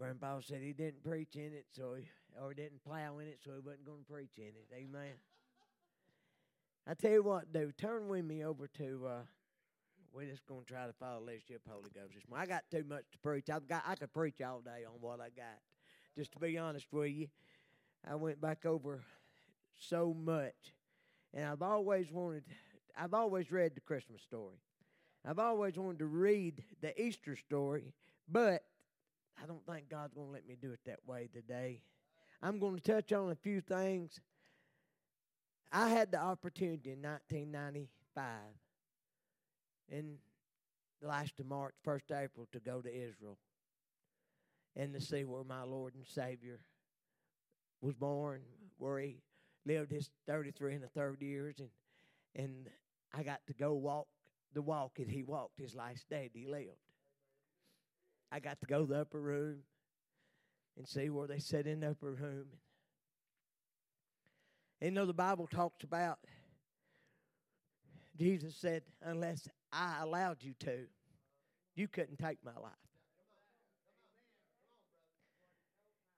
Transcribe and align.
Grandpa 0.00 0.40
said 0.40 0.62
he 0.62 0.72
didn't 0.72 1.04
preach 1.04 1.36
in 1.36 1.52
it, 1.52 1.66
so 1.76 1.92
he, 1.94 2.08
or 2.40 2.54
didn't 2.54 2.82
plow 2.82 3.18
in 3.18 3.26
it, 3.26 3.38
so 3.44 3.50
he 3.50 3.60
wasn't 3.60 3.84
going 3.84 3.98
to 3.98 4.10
preach 4.10 4.38
in 4.38 4.44
it. 4.44 4.66
Amen. 4.74 5.12
I 6.88 6.94
tell 6.94 7.10
you 7.10 7.22
what, 7.22 7.52
dude, 7.52 7.76
turn 7.76 8.08
with 8.08 8.24
me 8.24 8.42
over 8.42 8.66
to. 8.78 9.06
Uh, 9.06 9.22
we're 10.14 10.30
just 10.30 10.46
going 10.46 10.64
to 10.64 10.66
try 10.66 10.86
to 10.86 10.94
follow 10.94 11.20
leadership 11.20 11.60
Holy 11.68 11.90
Ghost 11.94 12.14
this 12.14 12.24
morning. 12.30 12.50
I 12.50 12.54
got 12.54 12.64
too 12.70 12.82
much 12.88 13.04
to 13.12 13.18
preach. 13.18 13.50
I've 13.50 13.68
got. 13.68 13.82
I 13.86 13.94
could 13.94 14.10
preach 14.14 14.40
all 14.40 14.60
day 14.60 14.86
on 14.86 14.94
what 15.02 15.20
I 15.20 15.28
got. 15.28 15.60
Just 16.16 16.32
to 16.32 16.38
be 16.38 16.56
honest 16.56 16.86
with 16.90 17.10
you, 17.10 17.28
I 18.10 18.14
went 18.14 18.40
back 18.40 18.64
over 18.64 19.02
so 19.78 20.14
much, 20.14 20.72
and 21.34 21.44
I've 21.44 21.62
always 21.62 22.10
wanted. 22.10 22.44
I've 22.96 23.12
always 23.12 23.52
read 23.52 23.74
the 23.74 23.82
Christmas 23.82 24.22
story. 24.22 24.56
I've 25.26 25.38
always 25.38 25.76
wanted 25.76 25.98
to 25.98 26.06
read 26.06 26.64
the 26.80 26.98
Easter 26.98 27.36
story, 27.36 27.92
but 28.26 28.62
I 29.42 29.46
don't 29.46 29.64
think 29.66 29.88
God's 29.88 30.14
going 30.14 30.28
to 30.28 30.32
let 30.32 30.46
me 30.46 30.56
do 30.60 30.72
it 30.72 30.80
that 30.86 31.00
way 31.06 31.28
today. 31.32 31.80
I'm 32.42 32.58
going 32.58 32.76
to 32.76 32.82
touch 32.82 33.12
on 33.12 33.30
a 33.30 33.34
few 33.34 33.60
things. 33.60 34.20
I 35.72 35.88
had 35.88 36.10
the 36.10 36.20
opportunity 36.20 36.92
in 36.92 37.02
1995 37.02 38.24
in 39.88 40.16
the 41.00 41.08
last 41.08 41.38
of 41.40 41.46
March, 41.46 41.74
1st 41.86 42.24
April, 42.24 42.48
to 42.52 42.60
go 42.60 42.80
to 42.80 42.88
Israel 42.88 43.38
and 44.76 44.92
to 44.94 45.00
see 45.00 45.24
where 45.24 45.44
my 45.44 45.62
Lord 45.62 45.94
and 45.94 46.06
Savior 46.06 46.60
was 47.80 47.94
born, 47.94 48.42
where 48.78 48.98
he 48.98 49.16
lived 49.64 49.90
his 49.90 50.10
33 50.26 50.76
and 50.76 50.84
a 50.84 50.88
third 50.88 51.22
years, 51.22 51.56
and 51.58 51.68
and 52.36 52.68
I 53.12 53.22
got 53.22 53.40
to 53.48 53.52
go 53.54 53.74
walk 53.74 54.06
the 54.52 54.62
walk 54.62 54.96
that 54.96 55.08
he 55.08 55.22
walked 55.22 55.58
his 55.58 55.74
last 55.74 56.08
day 56.08 56.30
that 56.32 56.38
he 56.38 56.46
lived. 56.46 56.89
I 58.32 58.40
got 58.40 58.60
to 58.60 58.66
go 58.66 58.86
to 58.86 58.92
the 58.92 59.00
upper 59.00 59.20
room 59.20 59.58
and 60.76 60.86
see 60.86 61.10
where 61.10 61.26
they 61.26 61.38
sat 61.38 61.66
in 61.66 61.80
the 61.80 61.90
upper 61.90 62.12
room. 62.12 62.46
And 64.80 64.90
you 64.90 64.90
know 64.92 65.06
the 65.06 65.12
Bible 65.12 65.46
talks 65.46 65.84
about 65.84 66.18
Jesus 68.20 68.54
said, 68.54 68.82
unless 69.02 69.48
I 69.72 70.02
allowed 70.02 70.42
you 70.42 70.52
to, 70.60 70.80
you 71.74 71.88
couldn't 71.88 72.18
take 72.18 72.38
my 72.44 72.52
life. 72.52 72.72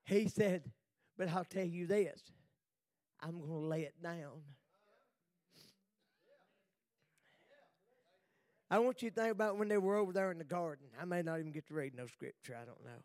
He 0.04 0.28
said, 0.28 0.64
but 1.16 1.28
I'll 1.28 1.44
tell 1.44 1.64
you 1.64 1.86
this 1.86 2.20
I'm 3.20 3.38
going 3.38 3.48
to 3.48 3.66
lay 3.66 3.82
it 3.82 4.02
down. 4.02 4.42
I 8.72 8.78
want 8.78 9.02
you 9.02 9.10
to 9.10 9.14
think 9.14 9.32
about 9.32 9.58
when 9.58 9.68
they 9.68 9.76
were 9.76 9.96
over 9.96 10.14
there 10.14 10.30
in 10.30 10.38
the 10.38 10.44
garden. 10.44 10.86
I 10.98 11.04
may 11.04 11.20
not 11.20 11.38
even 11.38 11.52
get 11.52 11.66
to 11.66 11.74
read 11.74 11.94
no 11.94 12.06
scripture, 12.06 12.56
I 12.56 12.64
don't 12.64 12.82
know. 12.82 13.02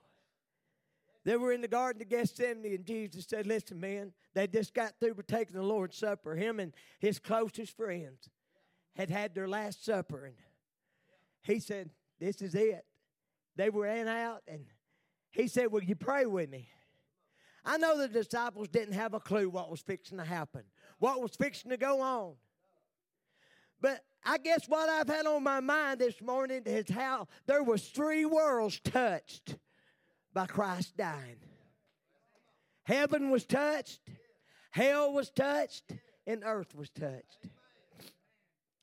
They 1.26 1.36
were 1.36 1.52
in 1.52 1.60
the 1.60 1.68
garden 1.68 2.02
of 2.02 2.08
Gethsemane, 2.08 2.74
and 2.74 2.86
Jesus 2.86 3.26
said, 3.28 3.46
Listen, 3.46 3.78
man, 3.78 4.14
they 4.34 4.48
just 4.48 4.74
got 4.74 4.94
through 4.98 5.16
taking 5.28 5.58
the 5.58 5.62
Lord's 5.62 5.98
Supper. 5.98 6.38
Him 6.38 6.62
and 6.62 6.74
his 7.02 7.20
closest 7.20 7.76
friends 7.76 8.30
had 8.96 9.10
had 9.10 9.36
their 9.36 9.50
last 9.50 9.84
supper, 9.84 10.24
and 10.24 10.36
he 11.42 11.60
said, 11.60 11.90
This 12.18 12.42
is 12.42 12.56
it. 12.56 12.86
They 13.58 13.70
were 13.70 13.88
in 13.88 14.08
out, 14.08 14.44
and 14.48 14.64
he 15.32 15.50
said, 15.50 15.70
Will 15.70 15.84
you 15.84 15.96
pray 15.96 16.26
with 16.26 16.50
me? 16.50 16.70
I 17.66 17.78
know 17.78 17.98
the 17.98 18.08
disciples 18.08 18.70
didn't 18.70 18.94
have 18.94 19.14
a 19.14 19.20
clue 19.20 19.50
what 19.50 19.70
was 19.70 19.82
fixing 19.82 20.18
to 20.18 20.24
happen, 20.24 20.64
what 21.00 21.22
was 21.22 21.36
fixing 21.36 21.72
to 21.72 21.78
go 21.78 22.00
on. 22.00 22.36
But 23.82 24.06
I 24.30 24.38
guess 24.38 24.68
what 24.68 24.90
I've 24.90 25.08
had 25.08 25.26
on 25.26 25.42
my 25.42 25.62
mind 25.62 26.02
this 26.02 26.22
morning 26.22 26.64
is 26.66 26.90
how 26.90 27.30
there 27.46 27.64
was 27.64 27.88
three 27.88 28.26
worlds 28.26 28.78
touched 28.82 29.56
by 30.34 30.48
Christ 30.48 30.98
dying. 30.98 31.38
Heaven 32.84 33.30
was 33.30 33.46
touched, 33.46 34.02
hell 34.72 35.14
was 35.14 35.30
touched, 35.30 35.94
and 36.26 36.44
earth 36.46 36.76
was 36.76 36.90
touched. 36.90 37.48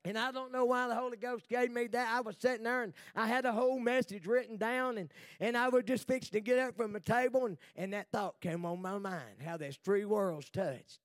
And 0.07 0.17
I 0.17 0.33
don't 0.33 0.51
know 0.51 0.65
why 0.65 0.89
the 0.89 0.95
Holy 0.95 1.19
Ghost 1.19 1.47
gave 1.51 1.71
me 1.71 1.89
that. 1.89 2.09
I 2.11 2.23
was 2.23 2.37
sitting 2.39 2.65
there 2.65 2.83
and 2.83 2.95
I 3.15 3.27
had 3.27 3.45
a 3.45 3.53
whole 3.53 3.79
message 3.79 4.27
written 4.27 4.57
down, 4.57 4.97
and, 4.97 5.11
and 5.41 5.59
I 5.59 5.69
was 5.69 5.85
just 5.85 6.07
fixing 6.07 6.33
to 6.33 6.41
get 6.41 6.59
up 6.59 6.75
from 6.75 6.95
the 6.95 7.01
table, 7.01 7.45
and, 7.45 7.59
and 7.77 7.93
that 7.93 8.11
thought 8.11 8.41
came 8.41 8.65
on 8.65 8.81
my 8.81 8.97
mind 8.97 9.43
how 9.45 9.59
there's 9.59 9.77
three 9.77 10.07
worlds 10.07 10.49
touched. 10.49 11.01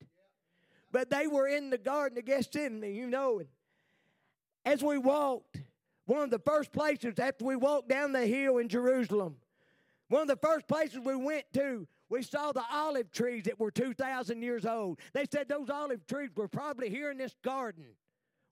But 0.93 1.09
they 1.09 1.27
were 1.27 1.47
in 1.47 1.69
the 1.69 1.77
Garden 1.77 2.17
of 2.17 2.25
Gethsemane, 2.25 2.95
you 2.95 3.09
know. 3.09 3.39
And 3.39 3.49
as 4.65 4.83
we 4.83 4.97
walked, 4.97 5.61
one 6.05 6.23
of 6.23 6.29
the 6.29 6.39
first 6.39 6.71
places 6.71 7.19
after 7.19 7.45
we 7.45 7.55
walked 7.55 7.89
down 7.89 8.11
the 8.11 8.25
hill 8.25 8.57
in 8.57 8.67
Jerusalem, 8.67 9.37
one 10.07 10.23
of 10.23 10.27
the 10.27 10.47
first 10.47 10.67
places 10.67 10.99
we 11.03 11.15
went 11.15 11.45
to, 11.53 11.87
we 12.09 12.23
saw 12.23 12.51
the 12.51 12.63
olive 12.71 13.11
trees 13.11 13.43
that 13.43 13.59
were 13.59 13.69
2,000 13.69 14.41
years 14.41 14.65
old. 14.65 14.99
They 15.13 15.25
said 15.31 15.47
those 15.47 15.69
olive 15.69 16.05
trees 16.07 16.31
were 16.35 16.47
probably 16.47 16.89
here 16.89 17.11
in 17.11 17.17
this 17.17 17.35
garden 17.43 17.85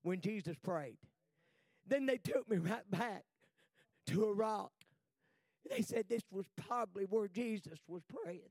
when 0.02 0.20
Jesus 0.20 0.56
prayed. 0.62 0.98
Then 1.86 2.06
they 2.06 2.18
took 2.18 2.48
me 2.48 2.58
right 2.58 2.88
back 2.90 3.24
to 4.06 4.24
a 4.24 4.32
rock. 4.32 4.70
They 5.68 5.82
said 5.82 6.04
this 6.08 6.22
was 6.30 6.46
probably 6.56 7.04
where 7.04 7.28
Jesus 7.28 7.78
was 7.88 8.02
praying. 8.04 8.50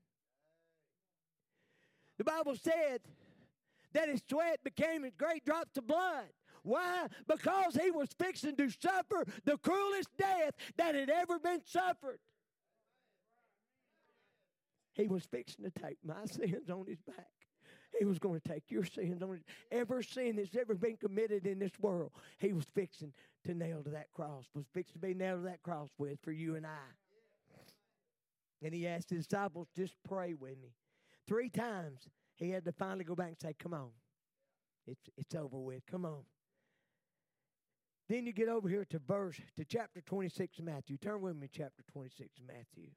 The 2.18 2.24
Bible 2.24 2.56
said 2.56 3.00
that 3.94 4.08
his 4.08 4.20
sweat 4.28 4.62
became 4.62 5.04
as 5.04 5.14
great 5.16 5.44
drops 5.44 5.76
of 5.78 5.86
blood. 5.86 6.26
Why? 6.68 7.06
Because 7.26 7.74
he 7.82 7.90
was 7.90 8.10
fixing 8.18 8.54
to 8.56 8.68
suffer 8.68 9.24
the 9.44 9.56
cruelest 9.56 10.08
death 10.18 10.52
that 10.76 10.94
had 10.94 11.08
ever 11.08 11.38
been 11.38 11.62
suffered. 11.64 12.18
He 14.92 15.08
was 15.08 15.24
fixing 15.24 15.64
to 15.64 15.70
take 15.70 15.96
my 16.04 16.26
sins 16.26 16.68
on 16.68 16.84
his 16.86 17.00
back. 17.00 17.30
He 17.98 18.04
was 18.04 18.18
going 18.18 18.38
to 18.40 18.48
take 18.48 18.64
your 18.68 18.84
sins 18.84 19.22
on 19.22 19.30
his 19.30 19.42
every 19.72 20.04
sin 20.04 20.36
that's 20.36 20.54
ever 20.54 20.74
been 20.74 20.98
committed 20.98 21.46
in 21.46 21.58
this 21.58 21.72
world. 21.80 22.12
He 22.38 22.52
was 22.52 22.66
fixing 22.74 23.14
to 23.44 23.54
nail 23.54 23.82
to 23.82 23.90
that 23.90 24.12
cross. 24.12 24.44
Was 24.54 24.66
fixing 24.74 25.00
to 25.00 25.06
be 25.06 25.14
nailed 25.14 25.40
to 25.40 25.48
that 25.48 25.62
cross 25.62 25.88
with 25.96 26.18
for 26.22 26.32
you 26.32 26.56
and 26.56 26.66
I. 26.66 26.90
And 28.62 28.74
he 28.74 28.86
asked 28.86 29.08
his 29.08 29.26
disciples, 29.26 29.68
just 29.74 29.94
pray 30.06 30.34
with 30.34 30.60
me. 30.60 30.74
Three 31.26 31.48
times 31.48 32.08
he 32.36 32.50
had 32.50 32.64
to 32.66 32.72
finally 32.72 33.04
go 33.04 33.14
back 33.14 33.28
and 33.28 33.40
say, 33.40 33.54
Come 33.58 33.72
on. 33.72 33.90
It's 34.86 35.08
it's 35.16 35.34
over 35.34 35.58
with. 35.58 35.86
Come 35.86 36.04
on. 36.04 36.24
Then 38.08 38.24
you 38.24 38.32
get 38.32 38.48
over 38.48 38.68
here 38.68 38.86
to 38.86 38.98
verse 38.98 39.38
to 39.56 39.64
chapter 39.64 40.00
26 40.00 40.58
of 40.58 40.64
Matthew. 40.64 40.96
Turn 40.96 41.20
with 41.20 41.36
me, 41.36 41.48
chapter 41.52 41.82
26 41.92 42.38
of 42.38 42.46
Matthew. 42.46 42.90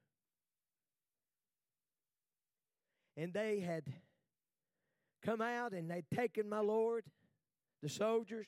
And 3.16 3.34
they 3.34 3.60
had 3.60 3.84
come 5.22 5.42
out 5.42 5.72
and 5.72 5.90
they'd 5.90 6.06
taken 6.14 6.48
my 6.48 6.60
Lord, 6.60 7.04
the 7.82 7.90
soldiers. 7.90 8.46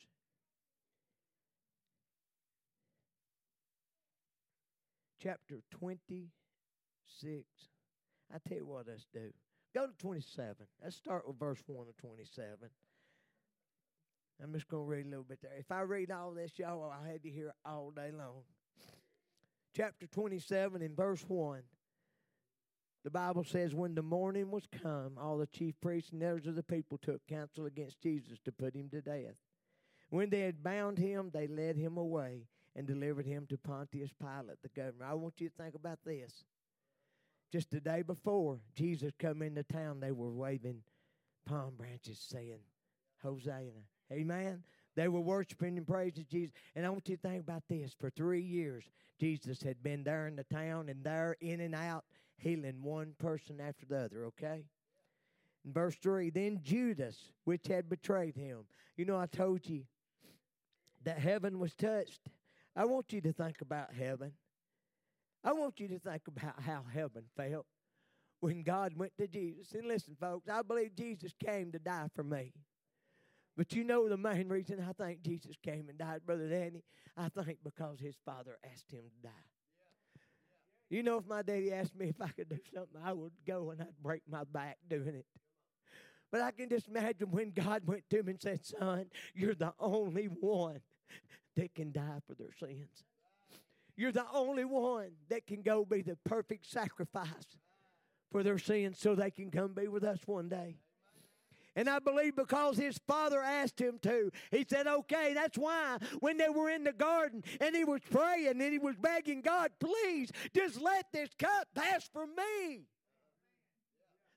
Chapter 5.23 5.61
26. 5.71 6.31
I 8.35 8.39
tell 8.49 8.59
you 8.59 8.67
what, 8.67 8.87
let's 8.89 9.07
do. 9.13 9.31
Go 9.75 9.87
to 9.87 9.93
27. 9.99 10.55
Let's 10.83 10.97
start 10.97 11.27
with 11.27 11.39
verse 11.39 11.63
1 11.67 11.89
of 11.89 11.97
27. 11.99 12.71
I'm 14.43 14.53
just 14.53 14.69
going 14.69 14.85
to 14.85 14.91
read 14.91 15.07
a 15.07 15.09
little 15.09 15.25
bit 15.25 15.41
there. 15.43 15.53
If 15.59 15.71
I 15.71 15.83
read 15.83 16.11
all 16.11 16.33
this, 16.33 16.53
y'all, 16.57 16.91
I'll 16.91 17.11
have 17.11 17.25
you 17.25 17.33
here 17.33 17.55
all 17.65 17.93
day 17.95 18.11
long. 18.17 18.43
Chapter 19.77 20.07
27 20.07 20.83
in 20.83 20.95
verse 20.95 21.25
1. 21.27 21.63
The 23.05 23.11
Bible 23.11 23.45
says, 23.45 23.75
When 23.75 23.95
the 23.95 24.03
morning 24.03 24.51
was 24.51 24.67
come, 24.83 25.19
all 25.21 25.39
the 25.39 25.47
chief 25.47 25.75
priests 25.81 26.11
and 26.13 26.23
elders 26.23 26.47
of 26.47 26.57
the 26.57 26.63
people 26.63 26.99
took 26.99 27.27
counsel 27.27 27.67
against 27.67 28.01
Jesus 28.01 28.39
to 28.45 28.53
put 28.53 28.75
him 28.75 28.89
to 28.91 29.03
death. 29.03 29.37
When 30.11 30.31
they 30.31 30.41
had 30.41 30.63
bound 30.63 30.99
him, 30.99 31.31
they 31.33 31.47
led 31.47 31.77
him 31.77 31.97
away 31.97 32.47
and 32.75 32.87
delivered 32.87 33.27
him 33.27 33.47
to 33.49 33.59
Pontius 33.59 34.11
Pilate, 34.19 34.63
the 34.63 34.69
governor. 34.69 35.05
I 35.05 35.15
want 35.15 35.41
you 35.41 35.49
to 35.49 35.55
think 35.55 35.75
about 35.75 35.99
this. 36.05 36.45
Just 37.53 37.71
the 37.71 37.81
day 37.81 38.03
before 38.03 38.59
Jesus 38.75 39.13
come 39.19 39.43
into 39.43 39.63
town, 39.63 40.01
they 40.01 40.11
were 40.13 40.31
waving 40.31 40.83
palm 41.47 41.75
branches 41.77 42.19
saying, 42.19 42.59
Hosanna. 43.23 43.85
Amen. 44.13 44.63
They 44.97 45.09
were 45.09 45.21
worshiping 45.21 45.77
and 45.77 45.87
praising 45.87 46.27
Jesus. 46.31 46.55
And 46.77 46.87
I 46.87 46.91
want 46.91 47.09
you 47.09 47.17
to 47.17 47.23
think 47.23 47.43
about 47.43 47.65
this. 47.69 47.95
For 47.99 48.11
three 48.11 48.43
years, 48.43 48.85
Jesus 49.19 49.63
had 49.63 49.83
been 49.83 50.05
there 50.05 50.27
in 50.27 50.37
the 50.37 50.45
town 50.45 50.89
and 50.89 51.03
there 51.03 51.37
in 51.41 51.61
and 51.61 51.75
out, 51.75 52.05
healing 52.37 52.83
one 52.83 53.15
person 53.19 53.61
after 53.61 53.87
the 53.87 54.05
other, 54.05 54.27
okay? 54.27 54.65
In 55.65 55.73
verse 55.73 55.97
3, 55.97 56.31
then 56.31 56.61
Judas, 56.63 57.33
which 57.45 57.67
had 57.67 57.89
betrayed 57.89 58.37
him. 58.37 58.65
You 58.97 59.05
know, 59.05 59.19
I 59.19 59.27
told 59.27 59.67
you 59.67 59.85
that 61.05 61.19
heaven 61.19 61.59
was 61.59 61.75
touched. 61.75 62.21
I 62.77 62.85
want 62.85 63.13
you 63.13 63.21
to 63.23 63.33
think 63.33 63.61
about 63.61 63.93
heaven. 63.93 64.33
I 65.43 65.53
want 65.53 65.81
you 65.81 65.89
to 65.89 65.99
think 65.99 66.23
about 66.29 66.61
how 66.61 66.83
heaven 66.93 67.25
felt 67.37 67.67
when 68.41 68.63
God 68.63 68.97
went 68.97 69.13
to 69.19 69.27
Jesus. 69.27 69.73
And 69.73 69.87
listen, 69.87 70.17
folks, 70.21 70.49
I 70.49 70.63
believe 70.63 70.95
Jesus 70.95 71.33
came 71.45 71.73
to 71.73 71.79
die 71.79 72.09
for 72.15 72.25
me. 72.25 72.53
But 73.57 73.73
you 73.73 73.85
know 73.85 74.09
the 74.09 74.17
main 74.17 74.49
reason 74.49 74.85
I 74.87 74.93
think 74.93 75.23
Jesus 75.23 75.57
came 75.63 75.89
and 75.89 75.97
died, 75.97 76.23
Brother 76.27 76.49
Danny? 76.49 76.83
I 77.17 77.29
think 77.29 77.59
because 77.63 78.01
his 78.01 78.17
father 78.25 78.59
asked 78.73 78.91
him 78.91 79.03
to 79.03 79.29
die. 79.29 79.45
You 80.91 81.03
know, 81.03 81.19
if 81.19 81.27
my 81.27 81.43
daddy 81.43 81.73
asked 81.73 81.97
me 81.97 82.09
if 82.09 82.21
I 82.21 82.29
could 82.29 82.49
do 82.49 82.59
something, 82.73 83.01
I 83.05 83.13
would 83.13 83.33
go 83.47 83.71
and 83.71 83.81
I'd 83.81 84.03
break 84.03 84.23
my 84.29 84.45
back 84.45 84.79
doing 84.89 85.15
it. 85.15 85.27
But 86.31 86.41
I 86.41 86.51
can 86.51 86.69
just 86.69 86.89
imagine 86.89 87.31
when 87.31 87.51
God 87.51 87.83
went 87.87 88.03
to 88.11 88.19
him 88.19 88.29
and 88.29 88.41
said, 88.41 88.65
Son, 88.65 89.07
you're 89.35 89.55
the 89.55 89.73
only 89.79 90.25
one 90.25 90.81
that 91.57 91.75
can 91.75 91.93
die 91.93 92.19
for 92.27 92.35
their 92.35 92.53
sins. 92.59 93.05
You're 93.97 94.13
the 94.13 94.27
only 94.33 94.65
one 94.65 95.13
that 95.29 95.47
can 95.47 95.63
go 95.63 95.85
be 95.85 96.03
the 96.03 96.19
perfect 96.25 96.67
sacrifice 96.67 97.59
for 98.33 98.43
their 98.43 98.59
sins 98.59 98.99
so 98.99 99.15
they 99.15 99.31
can 99.31 99.51
come 99.53 99.73
be 99.75 99.87
with 99.87 100.03
us 100.03 100.19
one 100.27 100.49
day. 100.49 100.77
And 101.77 101.89
I 101.89 101.99
believe 101.99 102.37
because 102.37 102.77
his 102.77 102.99
father 103.07 103.41
asked 103.41 103.81
him 103.81 103.99
to, 104.03 104.31
he 104.51 104.65
said, 104.69 104.87
okay, 104.87 105.33
that's 105.35 105.59
why 105.59 105.99
when 106.21 106.37
they 106.37 106.49
were 106.49 106.71
in 106.71 106.85
the 106.85 106.93
garden 106.93 107.43
and 107.61 107.75
he 107.75 107.85
was 107.85 108.01
praying 108.11 108.61
and 108.61 108.73
he 108.73 108.79
was 108.79 108.97
begging 108.97 109.41
God, 109.41 109.71
please 109.81 110.31
just 110.55 110.81
let 110.81 111.07
this 111.13 111.31
cup 111.39 111.69
pass 111.75 112.09
from 112.13 112.31
me. 112.37 112.87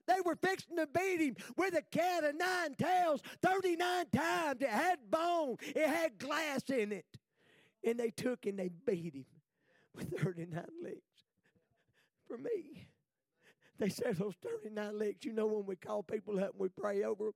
They 0.08 0.20
were 0.24 0.36
fixing 0.36 0.76
to 0.78 0.86
beat 0.86 1.20
him 1.20 1.36
with 1.56 1.74
a 1.74 1.82
cat 1.82 2.24
of 2.24 2.34
nine 2.34 2.74
tails 2.74 3.20
39 3.42 4.06
times. 4.12 4.62
It 4.62 4.70
had 4.70 4.98
bone, 5.10 5.56
it 5.60 5.86
had 5.86 6.18
glass 6.18 6.62
in 6.70 6.92
it. 6.92 7.06
And 7.84 8.00
they 8.00 8.10
took 8.10 8.46
and 8.46 8.58
they 8.58 8.70
beat 8.86 9.14
him 9.14 9.26
with 9.94 10.18
39 10.18 10.64
legs 10.82 11.02
for 12.26 12.38
me. 12.38 12.87
They 13.78 13.88
say 13.88 14.12
those 14.12 14.34
39 14.42 14.98
licks, 14.98 15.24
You 15.24 15.32
know, 15.32 15.46
when 15.46 15.66
we 15.66 15.76
call 15.76 16.02
people 16.02 16.38
up 16.40 16.50
and 16.50 16.58
we 16.58 16.68
pray 16.68 17.04
over 17.04 17.24
them, 17.24 17.34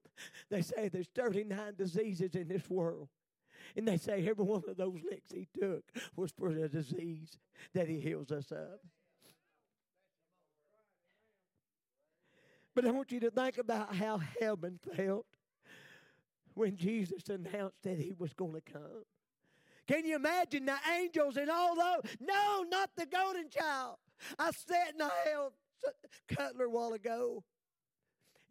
they 0.51 0.63
say 0.63 0.89
there's 0.89 1.09
39 1.15 1.75
diseases 1.77 2.35
in 2.35 2.49
this 2.49 2.69
world. 2.69 3.09
And 3.77 3.87
they 3.87 3.97
say 3.97 4.27
every 4.29 4.45
one 4.45 4.63
of 4.67 4.77
those 4.77 4.99
licks 5.09 5.31
he 5.31 5.47
took 5.59 5.85
was 6.17 6.33
for 6.33 6.53
the 6.53 6.69
disease 6.69 7.39
that 7.75 7.89
he 7.89 8.01
heals 8.01 8.33
us 8.33 8.51
of. 8.51 8.81
But 12.75 12.87
I 12.87 12.91
want 12.91 13.13
you 13.13 13.21
to 13.21 13.31
think 13.31 13.59
about 13.59 13.95
how 13.95 14.21
heaven 14.41 14.81
felt 14.97 15.27
when 16.55 16.77
Jesus 16.77 17.29
announced 17.29 17.83
that 17.83 17.99
he 17.99 18.13
was 18.19 18.33
going 18.33 18.55
to 18.55 18.61
come. 18.61 19.05
Can 19.87 20.05
you 20.05 20.17
imagine 20.17 20.67
the 20.67 20.77
angels 20.99 21.37
and 21.37 21.51
all 21.51 21.75
those? 21.75 22.11
No, 22.21 22.65
not 22.69 22.91
the 22.97 23.07
golden 23.07 23.49
child. 23.51 23.97
I 24.39 24.51
sat 24.53 24.95
and 24.95 25.03
I 25.03 25.11
held 25.29 25.53
Cutler 26.35 26.67
a 26.67 26.71
while 26.71 26.93
ago 26.93 27.45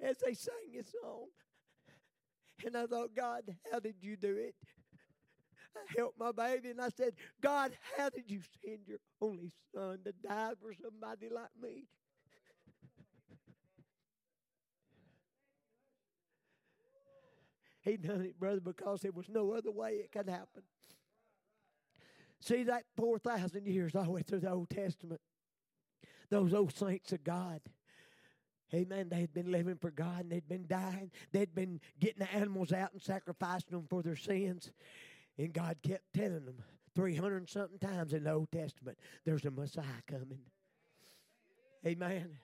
as 0.02 0.18
they 0.18 0.34
sang 0.34 0.72
his 0.72 0.94
song. 1.02 1.28
And 2.66 2.78
I 2.78 2.86
thought, 2.86 3.16
God, 3.16 3.44
how 3.72 3.80
did 3.80 3.96
you 4.02 4.16
do 4.16 4.36
it? 4.38 4.56
I 5.76 5.80
helped 5.98 6.20
my 6.20 6.32
baby 6.32 6.70
and 6.70 6.82
I 6.82 6.90
said, 6.90 7.14
God, 7.42 7.72
how 7.98 8.10
did 8.10 8.30
you 8.30 8.42
send 8.64 8.80
your 8.88 9.00
only 9.22 9.52
son 9.74 10.00
to 10.06 10.14
die 10.28 10.52
for 10.62 10.74
somebody 10.74 11.30
like 11.30 11.50
me? 11.62 11.86
he 17.82 17.98
done 17.98 18.22
it, 18.22 18.40
brother, 18.40 18.62
because 18.62 19.02
there 19.02 19.12
was 19.12 19.28
no 19.30 19.54
other 19.54 19.72
way 19.72 19.94
it 19.94 20.12
could 20.12 20.30
happen. 20.30 20.64
See, 22.40 22.64
that 22.64 22.84
4,000 22.96 23.68
years 23.68 23.96
all 23.96 24.04
the 24.04 24.12
way 24.12 24.22
through 24.22 24.40
the 24.40 24.52
Old 24.52 24.70
Testament, 24.70 25.22
those 26.32 26.54
old 26.54 26.74
saints 26.74 27.12
of 27.12 27.24
God, 27.24 27.62
Amen. 28.74 29.10
They 29.10 29.20
had 29.20 29.34
been 29.34 29.52
living 29.52 29.76
for 29.76 29.92
God 29.92 30.22
and 30.22 30.32
they'd 30.32 30.48
been 30.48 30.66
dying. 30.68 31.12
They'd 31.34 31.54
been 31.54 31.82
getting 32.00 32.20
the 32.20 32.34
animals 32.34 32.72
out 32.72 32.94
and 32.94 33.02
sacrificing 33.02 33.72
them 33.72 33.86
for 33.90 34.02
their 34.02 34.16
sins. 34.16 34.72
And 35.38 35.54
God 35.54 35.78
kept 35.84 36.14
telling 36.14 36.46
them 36.46 36.64
300 36.96 37.38
and 37.38 37.50
something 37.50 37.80
times 37.80 38.14
in 38.14 38.24
the 38.24 38.32
Old 38.32 38.52
Testament, 38.52 38.98
there's 39.26 39.46
a 39.46 39.52
Messiah 39.52 39.86
coming. 40.08 40.40
Amen. 41.86 42.38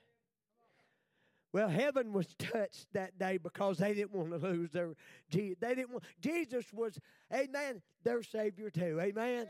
Well, 1.52 1.68
heaven 1.68 2.12
was 2.12 2.26
touched 2.38 2.92
that 2.92 3.18
day 3.18 3.38
because 3.38 3.78
they 3.78 3.94
didn't 3.94 4.12
want 4.12 4.30
to 4.30 4.48
lose 4.48 4.70
their 4.70 4.90
They 5.30 5.54
didn't 5.56 5.90
want 5.90 6.04
Jesus 6.20 6.66
was, 6.74 6.98
amen, 7.32 7.80
their 8.04 8.22
Savior 8.22 8.68
too. 8.68 8.98
Amen. 9.00 9.46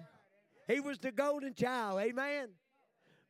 He 0.68 0.78
was 0.78 0.98
the 0.98 1.10
golden 1.10 1.54
child. 1.54 2.00
Amen. 2.00 2.50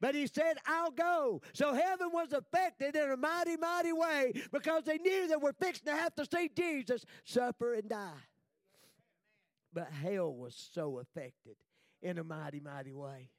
But 0.01 0.15
he 0.15 0.27
said, 0.27 0.59
I'll 0.67 0.93
go. 0.93 1.43
So 1.53 1.75
heaven 1.75 2.11
was 2.13 2.33
affected 2.33 2.95
in 2.95 3.11
a 3.11 3.17
mighty, 3.17 3.57
mighty 3.57 3.93
way 3.93 4.33
because 4.53 4.85
they 4.85 4.99
knew 4.99 5.27
they 5.27 5.37
were 5.37 5.53
fixing 5.53 5.87
to 5.87 5.97
have 5.97 6.15
to 6.17 6.27
see 6.33 6.51
Jesus 6.57 7.05
suffer 7.25 7.75
and 7.75 7.89
die. 7.89 8.13
But 9.73 9.89
hell 9.91 10.33
was 10.33 10.71
so 10.73 10.99
affected 10.99 11.57
in 12.01 12.19
a 12.19 12.25
mighty, 12.25 12.61
mighty 12.61 12.93
way. 12.93 13.31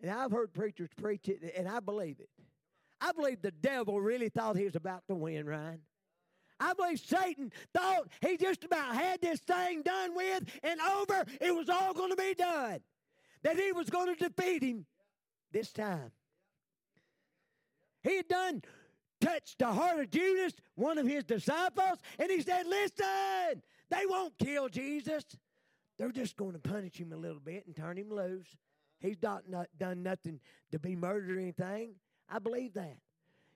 And 0.00 0.10
I've 0.10 0.30
heard 0.30 0.54
preachers 0.54 0.88
preach 0.96 1.28
it, 1.28 1.54
and 1.56 1.68
I 1.68 1.80
believe 1.80 2.20
it. 2.20 2.30
I 3.00 3.12
believe 3.12 3.42
the 3.42 3.50
devil 3.50 4.00
really 4.00 4.28
thought 4.28 4.56
he 4.56 4.64
was 4.64 4.76
about 4.76 5.02
to 5.08 5.14
win, 5.14 5.46
Ryan. 5.46 5.80
I 6.58 6.74
believe 6.74 7.00
Satan 7.00 7.50
thought 7.72 8.08
he 8.20 8.36
just 8.36 8.64
about 8.64 8.94
had 8.94 9.20
this 9.20 9.40
thing 9.40 9.82
done 9.82 10.14
with 10.14 10.44
and 10.62 10.80
over. 10.80 11.24
It 11.40 11.54
was 11.54 11.68
all 11.70 11.94
going 11.94 12.10
to 12.10 12.16
be 12.16 12.34
done. 12.34 12.80
That 13.42 13.56
he 13.56 13.72
was 13.72 13.88
going 13.88 14.14
to 14.14 14.28
defeat 14.28 14.62
him 14.62 14.86
this 15.52 15.72
time. 15.72 16.12
He 18.02 18.16
had 18.16 18.28
done 18.28 18.62
touched 19.20 19.58
the 19.58 19.66
heart 19.66 20.00
of 20.00 20.10
Judas, 20.10 20.54
one 20.74 20.98
of 20.98 21.06
his 21.06 21.24
disciples, 21.24 21.98
and 22.18 22.30
he 22.30 22.40
said, 22.40 22.66
Listen, 22.66 23.62
they 23.90 24.06
won't 24.06 24.38
kill 24.38 24.68
Jesus. 24.68 25.24
They're 25.98 26.10
just 26.10 26.36
going 26.36 26.52
to 26.52 26.58
punish 26.58 26.96
him 26.96 27.12
a 27.12 27.16
little 27.16 27.40
bit 27.40 27.66
and 27.66 27.76
turn 27.76 27.98
him 27.98 28.10
loose. 28.10 28.56
He's 29.00 29.20
not, 29.22 29.48
not 29.48 29.68
done 29.78 30.02
nothing 30.02 30.40
to 30.72 30.78
be 30.78 30.96
murdered 30.96 31.36
or 31.36 31.40
anything. 31.40 31.94
I 32.28 32.38
believe 32.38 32.74
that. 32.74 32.96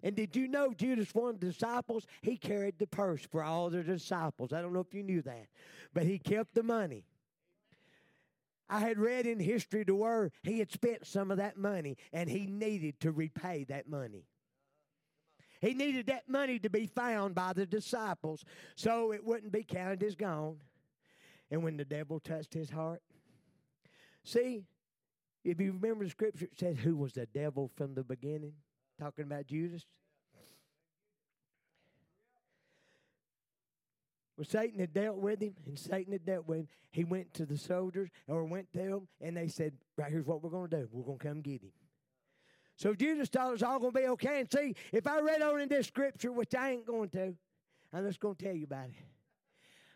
And 0.03 0.15
did 0.15 0.37
you 0.37 0.49
know 0.49 0.75
Judas, 0.75 1.15
one 1.15 1.31
of 1.31 1.41
the 1.41 1.47
disciples, 1.47 2.07
he 2.21 2.37
carried 2.37 2.79
the 2.79 2.87
purse 2.87 3.23
for 3.23 3.43
all 3.43 3.71
the 3.71 3.83
disciples. 3.83 4.53
I 4.53 4.61
don't 4.61 4.75
know 4.75 4.81
if 4.81 4.93
you 4.93 5.03
knew 5.03 5.23
that, 5.23 5.47
but 5.95 6.05
he 6.05 6.19
kept 6.19 6.55
the 6.55 6.63
money. 6.63 7.05
I 8.69 8.81
had 8.81 8.99
read 8.99 9.27
in 9.27 9.39
history 9.39 9.85
to 9.85 9.95
where 9.95 10.31
he 10.43 10.59
had 10.59 10.73
spent 10.73 11.07
some 11.07 11.31
of 11.31 11.37
that 11.37 11.57
money 11.57 11.97
and 12.13 12.29
he 12.29 12.47
needed 12.47 12.99
to 13.01 13.13
repay 13.13 13.65
that 13.65 13.89
money. 13.89 14.25
He 15.61 15.75
needed 15.75 16.07
that 16.07 16.29
money 16.29 16.59
to 16.59 16.71
be 16.71 16.87
found 16.87 17.35
by 17.35 17.53
the 17.53 17.67
disciples 17.67 18.45
so 18.77 19.13
it 19.13 19.25
wouldn't 19.25 19.53
be 19.53 19.65
counted 19.65 20.03
as 20.03 20.15
gone. 20.15 20.57
And 21.51 21.63
when 21.63 21.77
the 21.77 21.85
devil 21.85 22.21
touched 22.21 22.55
his 22.55 22.71
heart, 22.71 23.03
see, 24.25 24.65
if 25.45 25.61
you 25.61 25.73
remember 25.73 26.05
the 26.05 26.11
scripture, 26.11 26.47
it 26.47 26.59
says, 26.59 26.79
Who 26.79 26.97
was 26.97 27.13
the 27.13 27.27
devil 27.27 27.71
from 27.77 27.95
the 27.95 28.03
beginning? 28.03 28.55
Talking 28.99 29.25
about 29.25 29.47
Judas. 29.47 29.85
Well, 34.37 34.45
Satan 34.45 34.81
had 34.81 34.93
dealt 34.93 35.19
with 35.19 35.41
him, 35.41 35.55
and 35.67 35.79
Satan 35.79 36.13
had 36.13 36.27
dealt 36.27 36.49
with 36.49 36.61
him. 36.61 36.69
He 36.91 37.05
went 37.05 37.33
to 37.35 37.47
the 37.47 37.57
soldiers, 37.57 38.11
or 38.27 38.45
went 38.45 38.73
to 38.73 38.79
them, 38.79 39.09
and 39.21 39.37
they 39.37 39.49
said, 39.49 39.75
Right 39.97 40.11
here's 40.11 40.27
what 40.27 40.43
we're 40.43 40.51
going 40.51 40.71
to 40.71 40.77
do. 40.79 40.89
We're 40.91 41.05
going 41.05 41.19
to 41.19 41.25
come 41.25 41.41
get 41.41 41.63
him. 41.63 41.73
So 42.77 42.95
Judas 42.95 43.29
thought 43.29 43.49
it 43.49 43.53
was 43.53 43.63
all 43.63 43.79
going 43.79 43.93
to 43.93 44.01
be 44.01 44.07
okay. 44.09 44.41
And 44.41 44.51
see, 44.51 44.75
if 44.93 45.07
I 45.07 45.21
read 45.21 45.43
on 45.43 45.61
in 45.61 45.69
this 45.69 45.87
scripture, 45.87 46.33
which 46.33 46.55
I 46.55 46.73
ain't 46.73 46.87
going 46.87 47.09
to, 47.11 47.35
I'm 47.93 48.07
just 48.07 48.19
going 48.19 48.35
to 48.35 48.45
tell 48.45 48.55
you 48.55 48.65
about 48.65 48.89
it. 48.89 48.95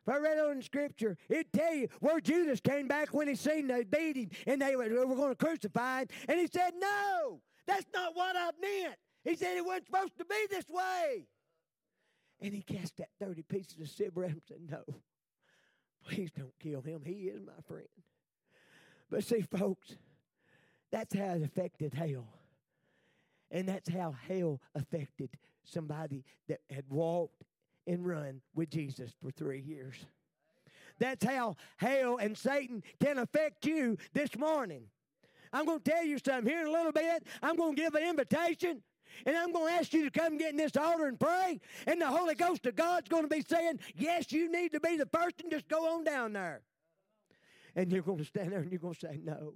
If 0.06 0.14
I 0.14 0.18
read 0.18 0.38
on 0.38 0.52
in 0.52 0.62
scripture, 0.62 1.16
it'd 1.28 1.52
tell 1.52 1.74
you 1.74 1.88
where 2.00 2.20
Judas 2.20 2.60
came 2.60 2.86
back 2.86 3.12
when 3.12 3.28
he 3.28 3.34
seen 3.34 3.66
they 3.66 3.84
beat 3.84 4.16
him 4.16 4.30
and 4.46 4.62
they 4.62 4.76
were, 4.76 4.88
were 5.06 5.16
going 5.16 5.30
to 5.30 5.44
crucify 5.44 6.02
him. 6.02 6.08
And 6.28 6.38
he 6.38 6.46
said, 6.46 6.72
No, 6.78 7.40
that's 7.66 7.86
not 7.92 8.14
what 8.14 8.36
I 8.36 8.50
meant. 8.60 8.94
He 9.24 9.36
said 9.36 9.56
it 9.56 9.66
wasn't 9.66 9.86
supposed 9.86 10.16
to 10.18 10.24
be 10.24 10.46
this 10.48 10.64
way. 10.70 11.26
And 12.40 12.54
he 12.54 12.62
cast 12.62 12.96
that 12.98 13.08
30 13.20 13.42
pieces 13.42 13.80
of 13.80 13.88
silver 13.88 14.24
at 14.24 14.30
him 14.30 14.42
and 14.48 14.68
said, 14.70 14.70
No, 14.70 14.94
please 16.04 16.30
don't 16.36 16.58
kill 16.60 16.82
him. 16.82 17.02
He 17.04 17.28
is 17.28 17.40
my 17.44 17.60
friend. 17.66 17.88
But 19.10 19.24
see, 19.24 19.42
folks, 19.42 19.96
that's 20.92 21.14
how 21.14 21.34
it 21.34 21.42
affected 21.42 21.94
hell. 21.94 22.28
And 23.50 23.68
that's 23.68 23.88
how 23.88 24.14
hell 24.28 24.60
affected 24.74 25.30
somebody 25.64 26.24
that 26.48 26.60
had 26.70 26.84
walked 26.88 27.44
and 27.86 28.06
run 28.06 28.42
with 28.54 28.70
Jesus 28.70 29.12
for 29.22 29.30
three 29.30 29.60
years. 29.60 29.94
That's 30.98 31.24
how 31.24 31.56
hell 31.76 32.18
and 32.18 32.36
Satan 32.36 32.82
can 33.00 33.18
affect 33.18 33.64
you 33.66 33.96
this 34.12 34.36
morning. 34.36 34.82
I'm 35.52 35.64
going 35.64 35.80
to 35.80 35.90
tell 35.90 36.04
you 36.04 36.18
something 36.18 36.50
here 36.50 36.60
in 36.60 36.66
a 36.66 36.72
little 36.72 36.92
bit. 36.92 37.26
I'm 37.42 37.56
going 37.56 37.74
to 37.74 37.82
give 37.82 37.94
an 37.94 38.02
invitation. 38.02 38.82
And 39.26 39.36
I'm 39.36 39.52
going 39.52 39.68
to 39.68 39.74
ask 39.74 39.92
you 39.92 40.08
to 40.08 40.10
come 40.10 40.38
get 40.38 40.50
in 40.50 40.56
this 40.56 40.76
altar 40.76 41.06
and 41.06 41.18
pray. 41.18 41.60
And 41.86 42.00
the 42.00 42.06
Holy 42.06 42.34
Ghost 42.34 42.66
of 42.66 42.76
God's 42.76 43.08
going 43.08 43.24
to 43.24 43.28
be 43.28 43.42
saying, 43.48 43.80
Yes, 43.96 44.32
you 44.32 44.50
need 44.50 44.72
to 44.72 44.80
be 44.80 44.96
the 44.96 45.06
first 45.06 45.40
and 45.42 45.50
just 45.50 45.68
go 45.68 45.94
on 45.94 46.04
down 46.04 46.32
there. 46.32 46.62
And 47.74 47.92
you're 47.92 48.02
going 48.02 48.18
to 48.18 48.24
stand 48.24 48.52
there 48.52 48.60
and 48.60 48.70
you're 48.70 48.80
going 48.80 48.94
to 48.94 49.00
say, 49.00 49.20
No. 49.22 49.54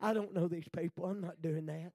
I 0.00 0.14
don't 0.14 0.32
know 0.34 0.48
these 0.48 0.68
people. 0.68 1.04
I'm 1.04 1.20
not 1.20 1.42
doing 1.42 1.66
that. 1.66 1.92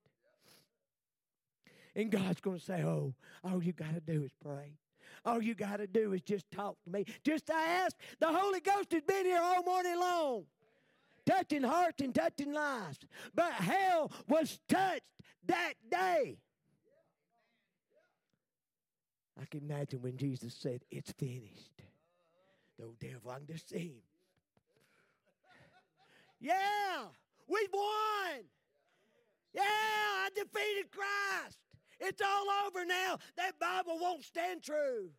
And 1.95 2.11
God's 2.11 2.41
going 2.41 2.59
to 2.59 2.63
say, 2.63 2.83
Oh, 2.83 3.13
all 3.43 3.63
you 3.63 3.73
got 3.73 3.93
to 3.93 4.01
do 4.01 4.23
is 4.23 4.31
pray. 4.43 4.77
All 5.25 5.41
you 5.41 5.55
got 5.55 5.77
to 5.77 5.87
do 5.87 6.13
is 6.13 6.21
just 6.21 6.49
talk 6.51 6.75
to 6.83 6.91
me. 6.91 7.05
Just 7.23 7.49
ask. 7.49 7.95
The 8.19 8.27
Holy 8.27 8.59
Ghost 8.59 8.91
has 8.91 9.01
been 9.01 9.25
here 9.25 9.41
all 9.41 9.63
morning 9.63 9.99
long 9.99 10.45
touching 11.25 11.63
hearts 11.63 12.01
and 12.01 12.13
touching 12.13 12.53
lives. 12.53 12.99
But 13.33 13.51
hell 13.53 14.11
was 14.27 14.59
touched 14.69 15.01
that 15.47 15.73
day. 15.89 16.37
I 19.39 19.45
can 19.45 19.61
imagine 19.61 20.01
when 20.01 20.17
Jesus 20.17 20.53
said, 20.53 20.81
It's 20.91 21.11
finished. 21.13 21.81
No 22.79 22.93
devil, 22.99 23.31
I 23.31 23.37
can 23.37 23.47
just 23.47 23.69
see 23.69 23.79
him. 23.79 24.01
Yeah, 26.39 27.05
we've 27.47 27.73
won. 27.73 28.43
Yeah, 29.53 29.61
I 29.63 30.29
defeated 30.35 30.91
Christ. 30.91 31.57
It's 31.99 32.21
all 32.21 32.45
over 32.67 32.85
now. 32.85 33.17
That 33.37 33.57
Bible 33.57 33.97
won't 33.99 34.23
stand 34.23 34.61
true. 34.63 35.09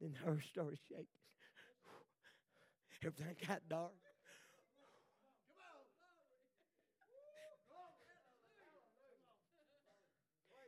Then 0.00 0.14
her 0.24 0.38
started 0.42 0.78
shaking. 0.86 1.06
Everything 3.02 3.36
got 3.46 3.62
dark. 3.68 3.92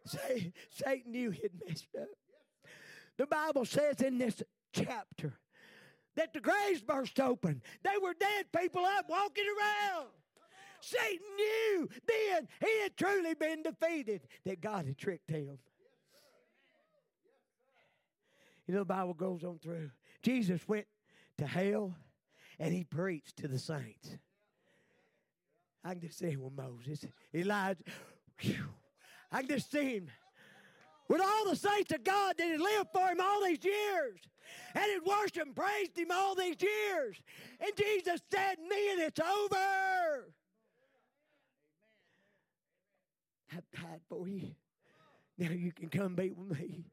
Satan 0.06 1.12
knew 1.12 1.30
he'd 1.30 1.50
messed 1.66 1.88
up. 2.00 2.08
The 3.18 3.26
Bible 3.26 3.64
says 3.64 4.00
in 4.00 4.18
this 4.18 4.42
chapter 4.72 5.38
that 6.16 6.32
the 6.32 6.40
graves 6.40 6.82
burst 6.82 7.18
open. 7.20 7.62
They 7.82 7.98
were 8.02 8.14
dead 8.14 8.46
people 8.56 8.84
up 8.84 9.06
walking 9.08 9.44
around. 9.46 10.08
Satan 10.80 11.26
knew 11.36 11.88
then 12.06 12.48
he 12.60 12.82
had 12.82 12.96
truly 12.96 13.34
been 13.34 13.62
defeated, 13.62 14.22
that 14.44 14.60
God 14.60 14.86
had 14.86 14.98
tricked 14.98 15.30
him. 15.30 15.58
You 18.66 18.74
know, 18.74 18.80
the 18.80 18.84
Bible 18.84 19.14
goes 19.14 19.44
on 19.44 19.58
through. 19.58 19.90
Jesus 20.22 20.66
went 20.68 20.86
to 21.38 21.46
hell 21.46 21.94
and 22.58 22.72
he 22.72 22.84
preached 22.84 23.36
to 23.38 23.48
the 23.48 23.58
saints. 23.58 24.16
I 25.84 25.92
can 25.92 26.00
just 26.00 26.18
say, 26.18 26.36
with 26.36 26.52
Moses, 26.52 27.06
Elijah. 27.34 27.84
Whew, 28.40 28.68
I 29.32 29.40
can 29.40 29.48
just 29.48 29.70
see 29.70 29.96
him 29.96 30.08
with 31.08 31.20
all 31.20 31.48
the 31.48 31.56
saints 31.56 31.92
of 31.92 32.04
God 32.04 32.36
that 32.38 32.46
had 32.46 32.60
lived 32.60 32.88
for 32.92 33.08
him 33.08 33.20
all 33.20 33.44
these 33.44 33.64
years 33.64 34.20
and 34.74 34.84
had 34.84 35.02
worshiped 35.04 35.36
and 35.38 35.54
praised 35.54 35.96
him 35.98 36.10
all 36.10 36.34
these 36.34 36.56
years. 36.60 37.16
And 37.60 37.70
Jesus 37.76 38.20
said, 38.30 38.58
"Me, 38.58 38.92
and 38.92 39.00
it's 39.00 39.20
over. 39.20 40.32
I've 43.52 43.70
died 43.70 44.00
for 44.08 44.28
you. 44.28 44.54
Now 45.38 45.50
you 45.50 45.72
can 45.72 45.88
come 45.88 46.14
be 46.14 46.30
with 46.30 46.58
me. 46.58 46.84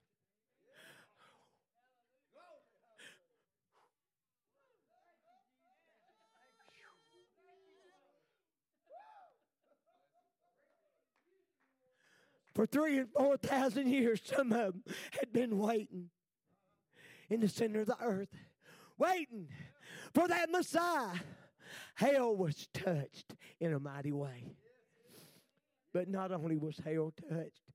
For 12.55 12.65
three 12.65 12.99
and 12.99 13.09
four 13.09 13.37
thousand 13.37 13.89
years, 13.89 14.21
some 14.23 14.51
of 14.51 14.73
them 14.73 14.83
had 15.19 15.33
been 15.33 15.57
waiting 15.57 16.09
in 17.29 17.39
the 17.39 17.49
center 17.49 17.81
of 17.81 17.87
the 17.87 17.97
earth, 18.01 18.29
waiting 18.97 19.47
for 20.13 20.27
that 20.27 20.51
Messiah. 20.51 21.15
Hell 21.95 22.35
was 22.35 22.67
touched 22.73 23.33
in 23.59 23.73
a 23.73 23.79
mighty 23.79 24.11
way. 24.11 24.55
But 25.93 26.09
not 26.09 26.31
only 26.31 26.57
was 26.57 26.79
hell 26.83 27.13
touched, 27.29 27.71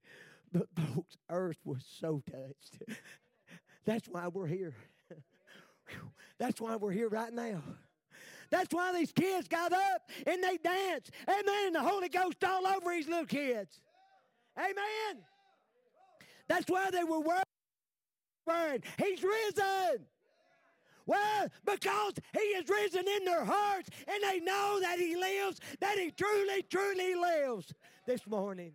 but 0.51 0.67
folks, 0.75 1.17
earth 1.29 1.59
was 1.63 1.85
so 1.99 2.21
touched. 2.29 2.83
That's 3.85 4.07
why 4.07 4.27
we're 4.27 4.47
here. 4.47 4.75
That's 6.37 6.59
why 6.59 6.75
we're 6.75 6.91
here 6.91 7.09
right 7.09 7.33
now. 7.33 7.61
That's 8.49 8.73
why 8.73 8.93
these 8.93 9.11
kids 9.11 9.47
got 9.47 9.71
up 9.71 10.09
and 10.25 10.43
they 10.43 10.57
danced. 10.57 11.11
Amen. 11.27 11.67
And 11.67 11.75
the 11.75 11.81
Holy 11.81 12.09
Ghost 12.09 12.43
all 12.43 12.65
over 12.65 12.91
these 12.91 13.07
little 13.07 13.25
kids. 13.25 13.79
Amen. 14.59 15.23
That's 16.49 16.69
why 16.69 16.89
they 16.91 17.03
were 17.03 17.21
worried. 17.21 18.83
He's 18.97 19.23
risen. 19.23 20.05
Well, 21.05 21.47
because 21.65 22.13
he 22.33 22.39
is 22.39 22.69
risen 22.69 23.07
in 23.07 23.25
their 23.25 23.45
hearts 23.45 23.89
and 24.07 24.23
they 24.23 24.39
know 24.39 24.79
that 24.81 24.99
he 24.99 25.15
lives, 25.15 25.59
that 25.79 25.97
he 25.97 26.11
truly, 26.11 26.63
truly 26.69 27.15
lives 27.15 27.73
this 28.05 28.27
morning. 28.27 28.73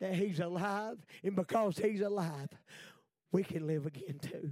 That 0.00 0.14
he's 0.14 0.40
alive, 0.40 0.98
and 1.22 1.36
because 1.36 1.78
he's 1.78 2.00
alive, 2.00 2.48
we 3.32 3.44
can 3.44 3.66
live 3.66 3.86
again 3.86 4.18
too. 4.20 4.50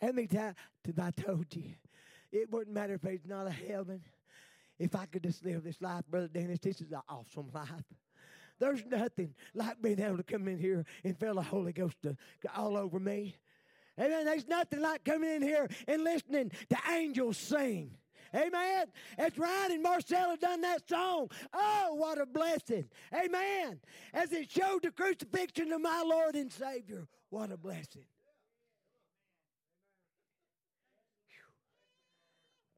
How 0.00 0.12
many 0.12 0.28
times 0.28 0.54
I 0.98 1.10
told 1.10 1.46
you 1.54 1.74
it 2.32 2.50
wouldn't 2.50 2.74
matter 2.74 2.94
if 2.94 3.02
there's 3.02 3.26
not 3.26 3.46
a 3.46 3.50
heaven. 3.50 4.00
If 4.78 4.94
I 4.96 5.06
could 5.06 5.22
just 5.22 5.44
live 5.44 5.62
this 5.62 5.80
life, 5.80 6.04
Brother 6.08 6.28
Dennis, 6.28 6.58
this 6.60 6.80
is 6.80 6.90
an 6.90 7.02
awesome 7.08 7.50
life. 7.52 7.68
There's 8.58 8.84
nothing 8.86 9.34
like 9.54 9.80
being 9.80 10.00
able 10.00 10.18
to 10.18 10.22
come 10.22 10.48
in 10.48 10.58
here 10.58 10.84
and 11.04 11.18
feel 11.18 11.34
the 11.34 11.42
Holy 11.42 11.72
Ghost 11.72 11.96
all 12.56 12.76
over 12.76 13.00
me. 13.00 13.36
Amen. 13.98 14.24
There's 14.24 14.48
nothing 14.48 14.80
like 14.80 15.04
coming 15.04 15.30
in 15.30 15.42
here 15.42 15.68
and 15.86 16.04
listening 16.04 16.50
to 16.70 16.76
angels 16.90 17.36
sing. 17.36 17.90
Amen. 18.34 18.86
That's 19.18 19.36
right. 19.36 19.68
And 19.70 19.82
Marcella 19.82 20.36
done 20.36 20.60
that 20.60 20.88
song. 20.88 21.30
Oh, 21.52 21.94
what 21.94 22.20
a 22.20 22.26
blessing. 22.26 22.88
Amen. 23.12 23.80
As 24.14 24.32
it 24.32 24.50
showed 24.50 24.82
the 24.82 24.90
crucifixion 24.92 25.72
of 25.72 25.80
my 25.80 26.02
Lord 26.06 26.36
and 26.36 26.52
Savior. 26.52 27.08
What 27.30 27.50
a 27.50 27.56
blessing. 27.56 28.04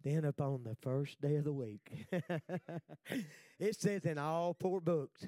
Then 0.03 0.25
upon 0.25 0.65
the 0.65 0.77
first 0.83 1.21
day 1.21 1.37
of 1.37 1.45
the 1.45 1.53
week, 1.53 2.07
it 3.61 3.77
says 3.77 4.05
in 4.05 4.19
all 4.19 4.57
four 4.59 4.81
books 4.81 5.27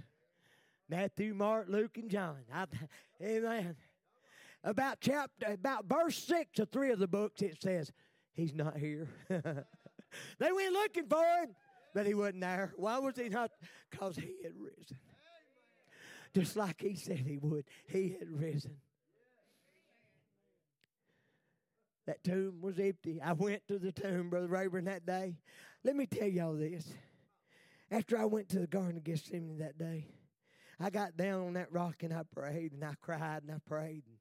Matthew, 0.89 1.33
Mark, 1.33 1.67
Luke, 1.69 1.97
and 1.97 2.11
John. 2.11 2.39
I, 2.53 2.67
amen. 3.23 3.77
About 4.65 4.99
chapter, 5.01 5.53
about 5.53 5.85
verse 5.87 6.17
six 6.17 6.59
of 6.59 6.71
three 6.71 6.91
of 6.91 6.99
the 6.99 7.07
books, 7.07 7.43
it 7.43 7.63
says, 7.63 7.93
He's 8.33 8.55
not 8.55 8.77
here. 8.77 9.07
they 9.29 10.53
went 10.53 10.73
looking 10.73 11.07
for 11.07 11.23
him, 11.23 11.55
but 11.95 12.07
he 12.07 12.15
wasn't 12.15 12.41
there. 12.41 12.73
Why 12.77 12.99
was 12.99 13.17
he 13.17 13.29
not? 13.29 13.53
Because 13.91 14.17
he 14.17 14.35
had 14.43 14.55
risen. 14.59 14.99
Just 16.35 16.57
like 16.57 16.81
he 16.81 16.97
said 16.97 17.19
he 17.19 17.39
would. 17.39 17.65
He 17.87 18.17
had 18.19 18.29
risen. 18.29 18.77
That 22.07 22.23
tomb 22.23 22.61
was 22.61 22.79
empty. 22.79 23.21
I 23.23 23.33
went 23.33 23.67
to 23.69 23.79
the 23.79 23.93
tomb, 23.93 24.29
Brother 24.31 24.47
Rayburn, 24.47 24.85
that 24.85 25.07
day. 25.07 25.37
Let 25.85 25.97
me 25.97 26.07
tell 26.07 26.29
y'all 26.29 26.55
this. 26.55 26.93
After 27.91 28.19
I 28.19 28.25
went 28.25 28.49
to 28.51 28.59
the 28.59 28.67
Garden 28.67 28.97
of 28.97 29.05
Gethsemane 29.05 29.59
that 29.59 29.79
day, 29.79 30.09
I 30.81 30.91
got 30.91 31.17
down 31.17 31.47
on 31.47 31.53
that 31.55 31.73
rock 31.73 32.03
and 32.03 32.13
I 32.13 32.23
prayed 32.35 32.73
and 32.73 32.85
I 32.85 32.95
cried 33.01 33.43
and 33.43 33.53
I 33.53 33.59
prayed. 33.67 34.03
And, 34.07 34.19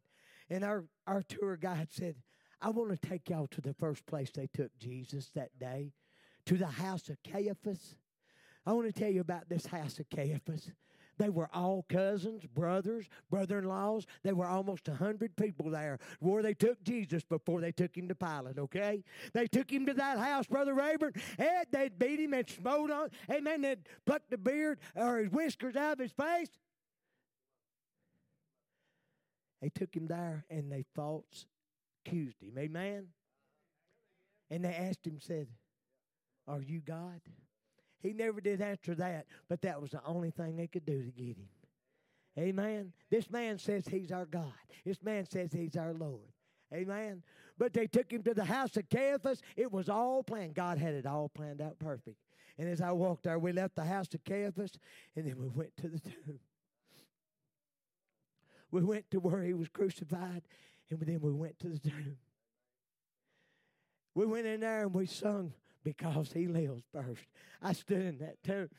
and 0.50 0.63
our, 0.63 0.86
our 1.08 1.24
tour 1.24 1.58
guide 1.58 1.88
said, 1.92 2.16
I 2.62 2.70
want 2.70 2.92
to 2.92 3.10
take 3.10 3.30
y'all 3.30 3.48
to 3.48 3.62
the 3.62 3.74
first 3.74 4.06
place 4.06 4.32
they 4.32 4.48
took 4.48 4.72
Jesus 4.80 5.30
that 5.36 5.58
day, 5.60 5.92
to 6.46 6.56
the 6.56 6.68
house 6.68 7.10
of 7.10 7.18
Caiaphas. 7.24 7.96
I 8.66 8.72
want 8.72 8.94
to 8.94 8.98
tell 8.98 9.12
you 9.12 9.22
about 9.22 9.50
this 9.50 9.66
house 9.66 10.00
of 10.00 10.10
Caiaphas. 10.10 10.72
They 11.17 11.29
were 11.29 11.50
all 11.53 11.86
cousins, 11.89 12.46
brothers, 12.46 13.08
brother 13.29 13.60
in 13.60 13.65
laws. 13.65 14.05
There 14.24 14.36
were 14.36 14.48
almost 14.48 14.88
a 14.88 14.96
hundred 14.96 15.36
people 15.36 15.70
there 15.70 16.00
where 16.20 16.41
they 16.41 16.53
took 16.53 16.84
Jesus 16.84 17.24
before 17.24 17.62
they 17.62 17.72
took 17.72 17.96
him 17.96 18.08
to 18.08 18.15
Pilate, 18.15 18.58
okay? 18.58 19.03
They 19.34 19.48
took 19.48 19.72
him 19.72 19.86
to 19.86 19.93
that 19.93 20.17
house, 20.17 20.48
Brother 20.48 20.74
Rayburn, 20.74 21.13
and 21.38 21.65
they'd 21.72 22.00
beat 22.00 22.20
him 22.20 22.34
and 22.34 22.50
smote 22.50 22.91
on, 22.91 23.10
him. 23.27 23.48
amen, 23.48 23.62
they'd 23.62 23.89
pluck 24.05 24.24
the 24.29 24.38
beard 24.38 24.79
or 24.96 25.20
his 25.20 25.29
whiskers 25.29 25.75
out 25.75 25.93
of 25.93 26.00
his 26.00 26.12
face. 26.12 26.50
They 29.62 29.70
took 29.70 29.96
him 29.96 30.08
there 30.08 30.46
and 30.50 30.72
they 30.72 30.84
false 30.96 31.46
accused 32.05 32.41
him, 32.41 32.58
amen? 32.58 33.08
And 34.50 34.65
they 34.65 34.74
asked 34.74 35.05
him, 35.05 35.20
said, 35.20 35.48
Are 36.48 36.62
you 36.62 36.79
God? 36.79 37.22
He 38.04 38.12
never 38.12 38.42
did 38.42 38.62
answer 38.62 38.94
that, 38.96 39.26
but 39.48 39.62
that 39.62 39.82
was 39.82 39.92
the 39.92 40.02
only 40.06 40.30
thing 40.30 40.58
they 40.58 40.68
could 40.68 40.86
do 40.86 41.04
to 41.04 41.12
get 41.12 41.38
him. 41.38 41.48
Amen. 42.38 42.92
This 43.10 43.30
man 43.30 43.58
says 43.58 43.88
he's 43.88 44.12
our 44.12 44.26
God. 44.26 44.52
This 44.86 45.02
man 45.02 45.26
says 45.26 45.54
he's 45.54 45.78
our 45.78 45.94
Lord. 45.94 46.20
Amen. 46.74 47.24
But 47.58 47.72
they 47.72 47.88
took 47.88 48.12
him 48.12 48.24
to 48.24 48.34
the 48.34 48.44
house 48.44 48.76
of 48.76 48.90
Caiaphas. 48.90 49.42
It 49.56 49.72
was 49.72 49.88
all 49.88 50.22
planned. 50.22 50.56
God 50.56 50.80
had 50.80 50.96
it 50.96 51.06
all 51.06 51.30
planned 51.30 51.62
out 51.62 51.80
perfect. 51.80 52.18
And 52.58 52.68
as 52.68 52.82
I 52.82 52.92
walked 52.92 53.24
there, 53.24 53.40
we 53.40 53.54
left 53.54 53.76
the 53.76 53.86
house 53.86 54.14
of 54.14 54.24
Caiaphas 54.26 54.78
and 55.16 55.26
then 55.26 55.38
we 55.40 55.48
went 55.48 55.76
to 55.78 55.88
the 55.88 56.00
tomb. 56.00 56.40
We 58.70 58.84
went 58.84 59.10
to 59.12 59.20
where 59.20 59.44
he 59.44 59.54
was 59.54 59.70
crucified 59.70 60.42
and 60.90 61.00
then 61.00 61.22
we 61.22 61.32
went 61.32 61.58
to 61.60 61.70
the 61.70 61.80
tomb. 61.80 62.18
We 64.16 64.26
went 64.26 64.46
in 64.46 64.60
there 64.60 64.82
and 64.82 64.94
we 64.94 65.06
sung 65.06 65.54
because 65.84 66.32
he 66.32 66.48
lives 66.48 66.84
first. 66.92 67.25
I 67.62 67.74
stood 67.74 68.02
in 68.02 68.18
that 68.20 68.42
tomb. 68.44 68.70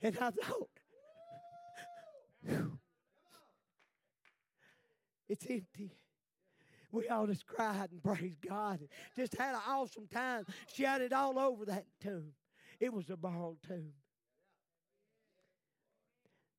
And 0.00 0.16
I 0.20 0.30
thought, 0.30 0.68
it's 5.28 5.44
empty. 5.50 5.90
We 6.92 7.08
all 7.08 7.26
just 7.26 7.46
cried 7.46 7.90
and 7.90 8.02
praised 8.02 8.40
God. 8.48 8.80
Just 9.16 9.36
had 9.36 9.54
an 9.54 9.60
awesome 9.66 10.06
time. 10.06 10.46
Shouted 10.72 11.12
all 11.12 11.38
over 11.38 11.64
that 11.66 11.84
tomb. 12.00 12.32
It 12.80 12.92
was 12.92 13.10
a 13.10 13.16
borrowed 13.16 13.58
tomb. 13.66 13.92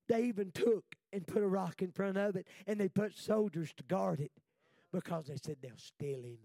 They 0.09 0.23
even 0.23 0.51
took 0.51 0.83
and 1.13 1.25
put 1.25 1.41
a 1.41 1.47
rock 1.47 1.81
in 1.81 1.91
front 1.91 2.17
of 2.17 2.35
it, 2.35 2.45
and 2.67 2.79
they 2.79 2.89
put 2.89 3.17
soldiers 3.17 3.73
to 3.77 3.83
guard 3.83 4.19
it 4.19 4.31
because 4.91 5.27
they 5.27 5.37
said 5.41 5.57
they'll 5.61 5.71
steal 5.77 6.23
him. 6.23 6.37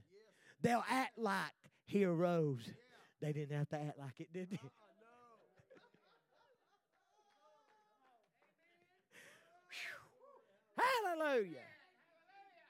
They'll 0.61 0.85
act 0.89 1.19
like 1.19 1.53
he 1.87 2.05
arose. 2.05 2.69
They 3.21 3.33
didn't 3.33 3.57
have 3.57 3.69
to 3.71 3.77
act 3.77 3.99
like 3.99 4.21
it, 4.21 4.33
did 4.33 4.51
they? 4.51 4.59
Ah, 10.79 10.83
Hallelujah. 11.17 11.59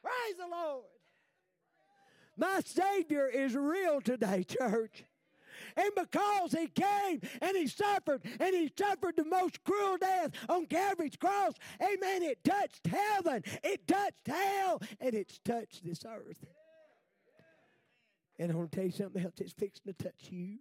Praise 0.02 0.37
the 0.38 0.47
Lord. 0.47 0.85
My 2.37 2.61
Savior 2.64 3.28
is 3.28 3.54
real 3.57 4.00
today, 4.00 4.45
church. 4.45 5.04
And 5.76 5.90
because 5.97 6.52
he 6.52 6.69
came 6.69 7.21
and 7.40 7.57
he 7.57 7.66
suffered 7.66 8.23
and 8.25 8.54
he 8.54 8.71
suffered 8.76 9.16
the 9.16 9.25
most 9.25 9.62
cruel 9.64 9.97
death 9.99 10.31
on 10.49 10.66
Calvary's 10.66 11.16
cross, 11.16 11.54
amen, 11.83 12.23
it 12.23 12.45
touched 12.45 12.87
heaven, 12.87 13.43
it 13.62 13.87
touched 13.87 14.26
hell, 14.26 14.81
and 15.00 15.14
it's 15.14 15.38
touched 15.38 15.85
this 15.85 16.04
earth. 16.04 16.45
And 18.38 18.52
I 18.52 18.54
want 18.54 18.73
to 18.73 18.76
tell 18.76 18.87
you 18.87 18.93
something 18.93 19.23
else, 19.25 19.35
it's 19.40 19.52
fixing 19.52 19.93
to 19.93 20.04
touch 20.04 20.31
you. 20.31 20.59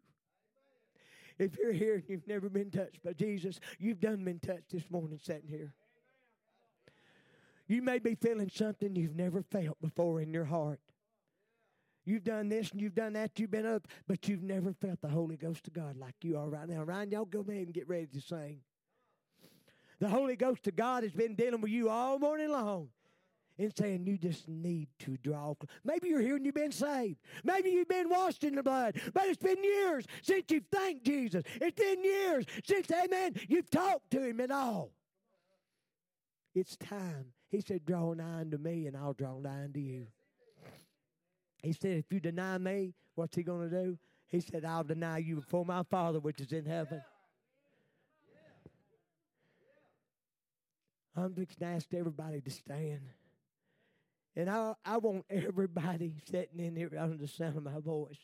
If 1.39 1.57
you're 1.57 1.71
here 1.71 1.95
and 1.95 2.03
you've 2.07 2.27
never 2.27 2.49
been 2.49 2.69
touched 2.69 3.03
by 3.03 3.13
Jesus, 3.13 3.59
you've 3.79 3.99
done 3.99 4.23
been 4.23 4.39
touched 4.39 4.71
this 4.71 4.89
morning 4.89 5.19
sitting 5.21 5.49
here. 5.49 5.73
You 7.67 7.81
may 7.81 7.99
be 7.99 8.15
feeling 8.15 8.51
something 8.53 8.95
you've 8.95 9.15
never 9.15 9.41
felt 9.41 9.81
before 9.81 10.21
in 10.21 10.33
your 10.33 10.45
heart. 10.45 10.79
You've 12.05 12.23
done 12.23 12.49
this 12.49 12.71
and 12.71 12.81
you've 12.81 12.95
done 12.95 13.13
that, 13.13 13.39
you've 13.39 13.51
been 13.51 13.65
up, 13.65 13.87
but 14.07 14.27
you've 14.27 14.43
never 14.43 14.73
felt 14.73 15.01
the 15.01 15.07
Holy 15.07 15.37
Ghost 15.37 15.67
of 15.67 15.73
God 15.73 15.97
like 15.97 16.15
you 16.21 16.37
are 16.37 16.49
right 16.49 16.67
now. 16.67 16.83
Ryan, 16.83 17.11
y'all 17.11 17.25
go 17.25 17.39
ahead 17.41 17.65
and 17.65 17.73
get 17.73 17.87
ready 17.87 18.07
to 18.07 18.21
sing. 18.21 18.59
The 19.99 20.09
Holy 20.09 20.35
Ghost 20.35 20.67
of 20.67 20.75
God 20.75 21.03
has 21.03 21.13
been 21.13 21.35
dealing 21.35 21.61
with 21.61 21.71
you 21.71 21.89
all 21.89 22.19
morning 22.19 22.51
long 22.51 22.89
and 23.57 23.71
saying 23.77 24.05
you 24.05 24.17
just 24.17 24.49
need 24.49 24.89
to 24.99 25.15
draw. 25.17 25.53
Maybe 25.85 26.09
you're 26.09 26.19
here 26.19 26.35
and 26.35 26.45
you've 26.45 26.55
been 26.55 26.71
saved. 26.71 27.19
Maybe 27.43 27.69
you've 27.69 27.87
been 27.87 28.09
washed 28.09 28.43
in 28.43 28.55
the 28.55 28.63
blood, 28.63 28.99
but 29.13 29.23
it's 29.27 29.41
been 29.41 29.63
years 29.63 30.05
since 30.21 30.45
you've 30.49 30.67
thanked 30.71 31.05
Jesus. 31.05 31.43
It's 31.61 31.79
been 31.79 32.03
years 32.03 32.45
since, 32.65 32.87
amen, 32.91 33.35
you've 33.47 33.69
talked 33.69 34.11
to 34.11 34.23
him 34.23 34.39
and 34.41 34.51
all. 34.51 34.91
It's 36.53 36.75
time. 36.75 37.27
He 37.49 37.61
said, 37.61 37.85
draw 37.85 38.13
nigh 38.13 38.41
unto 38.41 38.57
me 38.57 38.87
and 38.87 38.97
I'll 38.97 39.13
draw 39.13 39.39
nigh 39.39 39.63
unto 39.63 39.79
you. 39.79 40.07
He 41.63 41.71
said, 41.71 41.97
If 41.97 42.11
you 42.11 42.19
deny 42.19 42.57
me, 42.57 42.93
what's 43.15 43.35
he 43.35 43.41
going 43.41 43.69
to 43.69 43.83
do? 43.83 43.97
He 44.27 44.41
said, 44.41 44.65
I'll 44.65 44.83
deny 44.83 45.19
you 45.19 45.37
before 45.37 45.65
my 45.65 45.83
Father 45.83 46.19
which 46.19 46.41
is 46.41 46.51
in 46.51 46.65
heaven. 46.65 47.01
I'm 51.15 51.33
just 51.35 51.59
to 51.59 51.65
ask 51.65 51.93
everybody 51.93 52.41
to 52.41 52.49
stand. 52.49 53.01
And 54.35 54.49
I, 54.49 54.73
I 54.83 54.97
want 54.97 55.25
everybody 55.29 56.15
sitting 56.29 56.59
in 56.59 56.75
here 56.75 56.89
under 56.99 57.17
the 57.17 57.27
sound 57.27 57.55
of 57.55 57.63
my 57.63 57.79
voice 57.79 58.17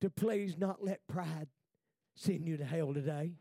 to 0.00 0.10
please 0.10 0.56
not 0.58 0.82
let 0.82 1.06
pride 1.06 1.48
send 2.14 2.48
you 2.48 2.56
to 2.56 2.64
hell 2.64 2.94
today. 2.94 3.32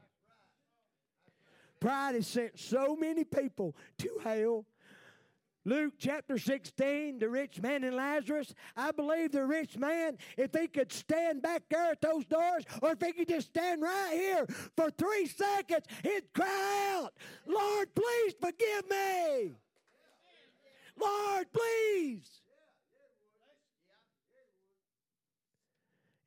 Pride 1.80 2.16
has 2.16 2.28
sent 2.28 2.60
so 2.60 2.96
many 2.96 3.24
people 3.24 3.76
to 4.00 4.10
hell 4.24 4.66
Luke 5.66 5.96
chapter 5.98 6.38
16, 6.38 7.18
the 7.18 7.28
rich 7.28 7.60
man 7.60 7.84
and 7.84 7.96
Lazarus. 7.96 8.54
I 8.78 8.92
believe 8.92 9.32
the 9.32 9.46
rich 9.46 9.78
man, 9.78 10.18
if 10.38 10.52
he 10.54 10.68
could 10.68 10.92
stand 10.92 11.42
back 11.42 11.64
there 11.70 11.92
at 11.92 12.02
those 12.02 12.24
doors, 12.26 12.64
or 12.84 12.92
if 12.92 13.02
he 13.02 13.12
could 13.12 13.28
just 13.28 13.48
stand 13.48 13.82
right 13.82 14.12
here 14.14 14.46
for 14.76 14.92
three 14.92 15.26
seconds, 15.26 15.86
he'd 16.04 16.32
cry 16.34 16.94
out, 16.96 17.14
Lord, 17.48 17.90
please 17.96 18.34
forgive 18.40 18.90
me. 18.90 19.54
Lord, 21.02 21.48
please. 21.52 22.30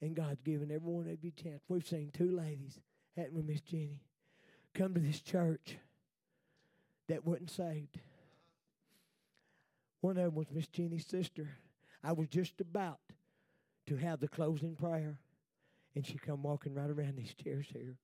And 0.03 0.15
God's 0.15 0.43
given 0.43 0.71
every 0.73 0.91
one 0.91 1.09
of 1.09 1.23
you 1.23 1.33
a 1.37 1.43
chance. 1.43 1.63
We've 1.69 1.87
seen 1.87 2.11
two 2.13 2.37
ladies, 2.37 2.81
hadn't 3.17 3.35
we, 3.35 3.43
Miss 3.43 3.61
Jenny, 3.61 4.01
come 4.75 4.95
to 4.95 5.01
this 5.01 5.21
church 5.21 5.77
that 7.09 7.25
wasn't 7.25 7.51
saved. 7.51 7.99
One 10.01 10.17
of 10.17 10.25
them 10.25 10.35
was 10.35 10.51
Miss 10.51 10.69
Jenny's 10.69 11.07
sister. 11.07 11.49
I 12.03 12.13
was 12.13 12.29
just 12.29 12.61
about 12.61 13.01
to 13.87 13.97
have 13.97 14.21
the 14.21 14.29
closing 14.29 14.77
prayer, 14.77 15.19
and 15.95 16.07
she 16.07 16.19
come 16.19 16.43
walking 16.43 16.75
right 16.75 16.91
around 16.91 17.17
these 17.17 17.35
chairs 17.35 17.67
here. 17.73 17.97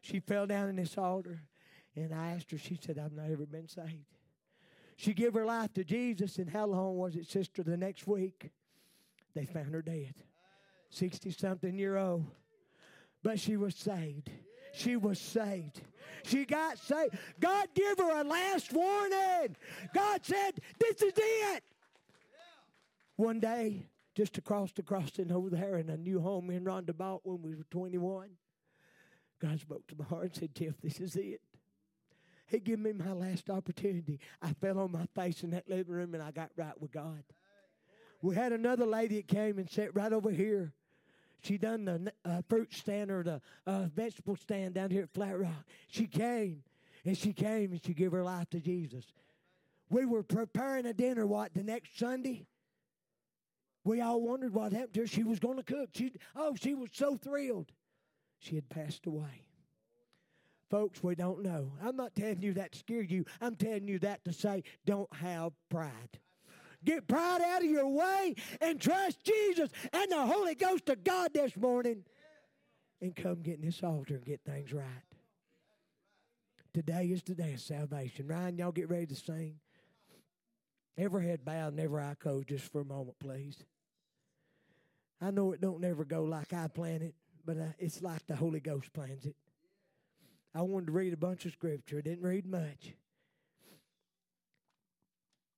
She 0.00 0.20
fell 0.20 0.46
down 0.46 0.68
in 0.68 0.76
this 0.76 0.96
altar, 0.96 1.42
and 1.94 2.14
I 2.14 2.32
asked 2.32 2.50
her. 2.52 2.58
She 2.58 2.76
said, 2.76 2.98
"I've 2.98 3.12
not 3.12 3.30
ever 3.30 3.46
been 3.46 3.68
saved." 3.68 4.06
She 4.96 5.12
gave 5.12 5.34
her 5.34 5.44
life 5.44 5.74
to 5.74 5.84
Jesus, 5.84 6.38
and 6.38 6.48
how 6.48 6.66
long 6.66 6.96
was 6.96 7.16
it, 7.16 7.26
sister? 7.26 7.62
The 7.62 7.76
next 7.76 8.06
week, 8.06 8.50
they 9.34 9.44
found 9.44 9.74
her 9.74 9.82
dead, 9.82 10.14
sixty 10.88 11.30
something 11.30 11.76
year 11.76 11.96
old, 11.96 12.24
but 13.22 13.38
she 13.38 13.58
was 13.58 13.74
saved 13.74 14.30
she 14.76 14.96
was 14.96 15.18
saved. 15.18 15.80
She 16.24 16.44
got 16.44 16.78
saved. 16.78 17.16
God 17.40 17.68
gave 17.74 17.98
her 17.98 18.20
a 18.20 18.24
last 18.24 18.72
warning. 18.72 19.56
God 19.94 20.20
said, 20.24 20.60
This 20.78 21.02
is 21.02 21.14
it. 21.16 21.64
One 23.16 23.40
day, 23.40 23.86
just 24.14 24.36
across 24.38 24.72
the 24.72 24.82
crossing 24.82 25.32
over 25.32 25.50
there 25.50 25.76
in 25.78 25.88
a 25.88 25.96
new 25.96 26.20
home 26.20 26.50
in 26.50 26.64
bought 26.64 27.20
when 27.24 27.42
we 27.42 27.54
were 27.54 27.66
21, 27.70 28.28
God 29.40 29.60
spoke 29.60 29.86
to 29.88 29.96
my 29.96 30.04
heart 30.04 30.24
and 30.24 30.34
said, 30.34 30.54
Tiff, 30.54 30.74
this 30.82 31.00
is 31.00 31.16
it. 31.16 31.40
He 32.46 32.60
gave 32.60 32.78
me 32.78 32.92
my 32.92 33.12
last 33.12 33.50
opportunity. 33.50 34.20
I 34.40 34.52
fell 34.52 34.78
on 34.78 34.92
my 34.92 35.06
face 35.14 35.42
in 35.42 35.50
that 35.50 35.68
living 35.68 35.92
room 35.92 36.14
and 36.14 36.22
I 36.22 36.30
got 36.30 36.50
right 36.56 36.80
with 36.80 36.92
God. 36.92 37.24
We 38.22 38.34
had 38.34 38.52
another 38.52 38.86
lady 38.86 39.16
that 39.16 39.28
came 39.28 39.58
and 39.58 39.68
sat 39.68 39.94
right 39.94 40.12
over 40.12 40.30
here. 40.30 40.72
She 41.42 41.58
done 41.58 41.84
the 41.84 42.12
uh, 42.24 42.42
fruit 42.48 42.72
stand 42.72 43.10
or 43.10 43.22
the 43.22 43.40
uh, 43.66 43.86
vegetable 43.94 44.36
stand 44.36 44.74
down 44.74 44.90
here 44.90 45.02
at 45.02 45.14
Flat 45.14 45.38
Rock. 45.38 45.64
She 45.88 46.06
came 46.06 46.62
and 47.04 47.16
she 47.16 47.32
came 47.32 47.72
and 47.72 47.84
she 47.84 47.94
gave 47.94 48.12
her 48.12 48.24
life 48.24 48.50
to 48.50 48.60
Jesus. 48.60 49.04
We 49.88 50.04
were 50.04 50.22
preparing 50.22 50.86
a 50.86 50.92
dinner, 50.92 51.26
what, 51.26 51.54
the 51.54 51.62
next 51.62 51.98
Sunday? 51.98 52.46
We 53.84 54.00
all 54.00 54.20
wondered 54.20 54.52
what 54.52 54.72
happened 54.72 54.94
to 54.94 55.00
her. 55.02 55.06
She 55.06 55.22
was 55.22 55.38
going 55.38 55.58
to 55.58 55.62
cook. 55.62 55.90
She, 55.94 56.12
oh, 56.34 56.56
she 56.60 56.74
was 56.74 56.90
so 56.92 57.16
thrilled. 57.16 57.70
She 58.40 58.56
had 58.56 58.68
passed 58.68 59.06
away. 59.06 59.46
Folks, 60.68 61.02
we 61.02 61.14
don't 61.14 61.42
know. 61.42 61.70
I'm 61.80 61.96
not 61.96 62.16
telling 62.16 62.42
you 62.42 62.54
that 62.54 62.72
to 62.72 62.78
scare 62.78 63.02
you. 63.02 63.24
I'm 63.40 63.54
telling 63.54 63.86
you 63.86 64.00
that 64.00 64.24
to 64.24 64.32
say, 64.32 64.64
don't 64.84 65.12
have 65.14 65.52
pride. 65.68 66.18
Get 66.86 67.08
pride 67.08 67.42
out 67.42 67.64
of 67.64 67.68
your 67.68 67.88
way 67.88 68.36
and 68.60 68.80
trust 68.80 69.22
Jesus 69.24 69.68
and 69.92 70.10
the 70.10 70.24
Holy 70.24 70.54
Ghost 70.54 70.88
of 70.88 71.02
God 71.02 71.34
this 71.34 71.56
morning. 71.56 72.04
And 73.02 73.14
come 73.14 73.42
get 73.42 73.56
in 73.56 73.66
this 73.66 73.82
altar 73.82 74.14
and 74.14 74.24
get 74.24 74.40
things 74.46 74.72
right. 74.72 74.84
Today 76.72 77.06
is 77.06 77.22
the 77.24 77.34
day 77.34 77.54
of 77.54 77.60
salvation. 77.60 78.28
Ryan, 78.28 78.56
y'all 78.56 78.72
get 78.72 78.88
ready 78.88 79.06
to 79.06 79.16
sing. 79.16 79.56
Every 80.96 81.26
head 81.26 81.44
bowed 81.44 81.72
and 81.72 81.80
every 81.80 82.02
eye 82.02 82.14
closed 82.18 82.48
just 82.48 82.70
for 82.70 82.80
a 82.80 82.84
moment, 82.84 83.18
please. 83.18 83.64
I 85.20 85.32
know 85.32 85.52
it 85.52 85.60
don't 85.60 85.80
never 85.80 86.04
go 86.04 86.22
like 86.22 86.52
I 86.52 86.68
plan 86.68 87.02
it, 87.02 87.14
but 87.44 87.56
it's 87.78 88.00
like 88.00 88.26
the 88.26 88.36
Holy 88.36 88.60
Ghost 88.60 88.92
plans 88.92 89.26
it. 89.26 89.36
I 90.54 90.62
wanted 90.62 90.86
to 90.86 90.92
read 90.92 91.12
a 91.12 91.18
bunch 91.18 91.46
of 91.46 91.52
scripture. 91.52 91.98
I 91.98 92.02
didn't 92.02 92.24
read 92.24 92.46
much. 92.46 92.94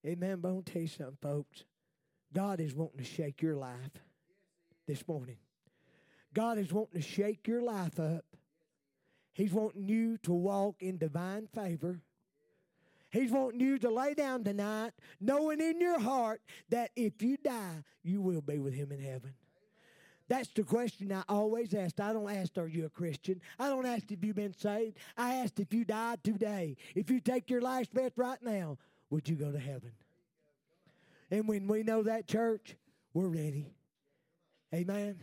Amen. 0.06 0.38
But 0.40 0.48
I 0.48 0.52
want 0.52 0.66
to 0.66 0.72
tell 0.72 0.82
you 0.82 0.88
something, 0.88 1.18
folks. 1.20 1.64
God 2.32 2.60
is 2.60 2.74
wanting 2.74 2.98
to 2.98 3.04
shake 3.04 3.42
your 3.42 3.56
life 3.56 3.92
this 4.86 5.06
morning. 5.08 5.38
God 6.34 6.58
is 6.58 6.72
wanting 6.72 7.00
to 7.00 7.06
shake 7.06 7.48
your 7.48 7.62
life 7.62 7.98
up. 7.98 8.24
He's 9.32 9.52
wanting 9.52 9.88
you 9.88 10.18
to 10.18 10.32
walk 10.32 10.76
in 10.80 10.98
divine 10.98 11.46
favor. 11.54 12.00
He's 13.10 13.30
wanting 13.30 13.60
you 13.60 13.78
to 13.78 13.90
lay 13.90 14.12
down 14.14 14.44
tonight, 14.44 14.92
knowing 15.20 15.60
in 15.60 15.80
your 15.80 15.98
heart 15.98 16.42
that 16.68 16.90
if 16.94 17.22
you 17.22 17.38
die, 17.38 17.84
you 18.02 18.20
will 18.20 18.42
be 18.42 18.58
with 18.58 18.74
Him 18.74 18.92
in 18.92 19.00
heaven. 19.00 19.32
That's 20.28 20.48
the 20.50 20.62
question 20.62 21.10
I 21.10 21.22
always 21.26 21.72
ask. 21.72 21.98
I 22.00 22.12
don't 22.12 22.30
ask, 22.30 22.58
Are 22.58 22.66
you 22.66 22.84
a 22.84 22.90
Christian? 22.90 23.40
I 23.58 23.68
don't 23.68 23.86
ask 23.86 24.10
if 24.12 24.22
you've 24.22 24.36
been 24.36 24.52
saved. 24.52 24.98
I 25.16 25.36
ask 25.36 25.58
if 25.58 25.72
you 25.72 25.84
died 25.84 26.22
today. 26.22 26.76
If 26.94 27.10
you 27.10 27.20
take 27.20 27.48
your 27.48 27.62
last 27.62 27.94
breath 27.94 28.12
right 28.16 28.42
now, 28.42 28.76
would 29.10 29.28
you 29.28 29.36
go 29.36 29.50
to 29.50 29.58
heaven? 29.58 29.92
And 31.30 31.48
when 31.48 31.66
we 31.66 31.82
know 31.82 32.02
that, 32.04 32.26
church, 32.26 32.76
we're 33.12 33.28
ready. 33.28 33.74
Amen. 34.74 35.18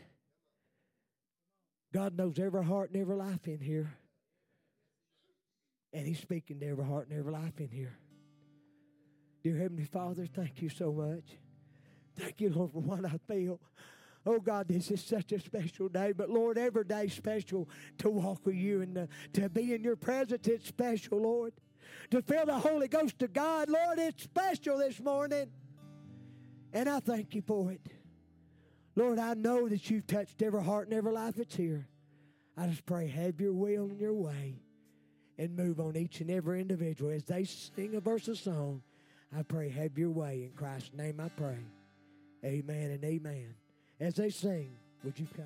God 1.93 2.17
knows 2.17 2.39
every 2.39 2.63
heart 2.63 2.91
and 2.91 3.01
every 3.01 3.15
life 3.15 3.47
in 3.47 3.59
here. 3.59 3.93
And 5.93 6.05
He's 6.05 6.19
speaking 6.19 6.59
to 6.59 6.67
every 6.67 6.85
heart 6.85 7.07
and 7.09 7.17
every 7.17 7.31
life 7.31 7.59
in 7.59 7.69
here. 7.69 7.97
Dear 9.43 9.57
Heavenly 9.57 9.85
Father, 9.85 10.25
thank 10.25 10.61
you 10.61 10.69
so 10.69 10.91
much. 10.91 11.37
Thank 12.17 12.41
you, 12.41 12.49
Lord, 12.49 12.71
for 12.71 12.81
what 12.81 13.05
I 13.05 13.19
feel. 13.27 13.59
Oh 14.25 14.39
God, 14.39 14.67
this 14.67 14.89
is 14.89 15.03
such 15.03 15.31
a 15.31 15.39
special 15.39 15.87
day. 15.87 16.11
But 16.11 16.29
Lord, 16.29 16.57
every 16.57 16.83
day 16.83 17.07
special 17.07 17.69
to 17.99 18.09
walk 18.09 18.45
with 18.45 18.55
you 18.55 18.81
and 18.81 18.95
to, 18.95 19.07
to 19.33 19.49
be 19.49 19.73
in 19.73 19.83
your 19.83 19.95
presence. 19.95 20.47
It's 20.47 20.67
special, 20.67 21.21
Lord. 21.21 21.53
To 22.11 22.21
feel 22.21 22.45
the 22.45 22.59
Holy 22.59 22.87
Ghost 22.87 23.21
of 23.21 23.33
God, 23.33 23.69
Lord, 23.69 23.99
it's 23.99 24.23
special 24.23 24.77
this 24.77 24.99
morning. 24.99 25.49
And 26.73 26.89
I 26.89 26.99
thank 26.99 27.35
you 27.35 27.41
for 27.41 27.71
it. 27.71 27.81
Lord, 28.95 29.19
I 29.19 29.33
know 29.33 29.67
that 29.67 29.89
you've 29.89 30.07
touched 30.07 30.41
every 30.41 30.63
heart 30.63 30.87
and 30.87 30.97
every 30.97 31.11
life 31.11 31.35
that's 31.35 31.55
here. 31.55 31.87
I 32.57 32.67
just 32.67 32.85
pray, 32.85 33.07
have 33.07 33.39
your 33.41 33.53
will 33.53 33.85
and 33.85 33.99
your 33.99 34.13
way 34.13 34.55
and 35.37 35.55
move 35.55 35.79
on 35.79 35.97
each 35.97 36.21
and 36.21 36.31
every 36.31 36.61
individual 36.61 37.11
as 37.11 37.25
they 37.25 37.43
sing 37.43 37.95
a 37.95 37.99
verse 37.99 38.27
of 38.27 38.37
song. 38.37 38.81
I 39.37 39.43
pray, 39.43 39.69
have 39.69 39.97
your 39.97 40.11
way. 40.11 40.43
In 40.43 40.51
Christ's 40.51 40.93
name 40.93 41.19
I 41.19 41.29
pray. 41.29 41.57
Amen 42.43 42.91
and 42.91 43.03
amen. 43.03 43.55
As 43.99 44.15
they 44.15 44.29
sing, 44.29 44.71
would 45.03 45.19
you 45.19 45.27
come? 45.35 45.45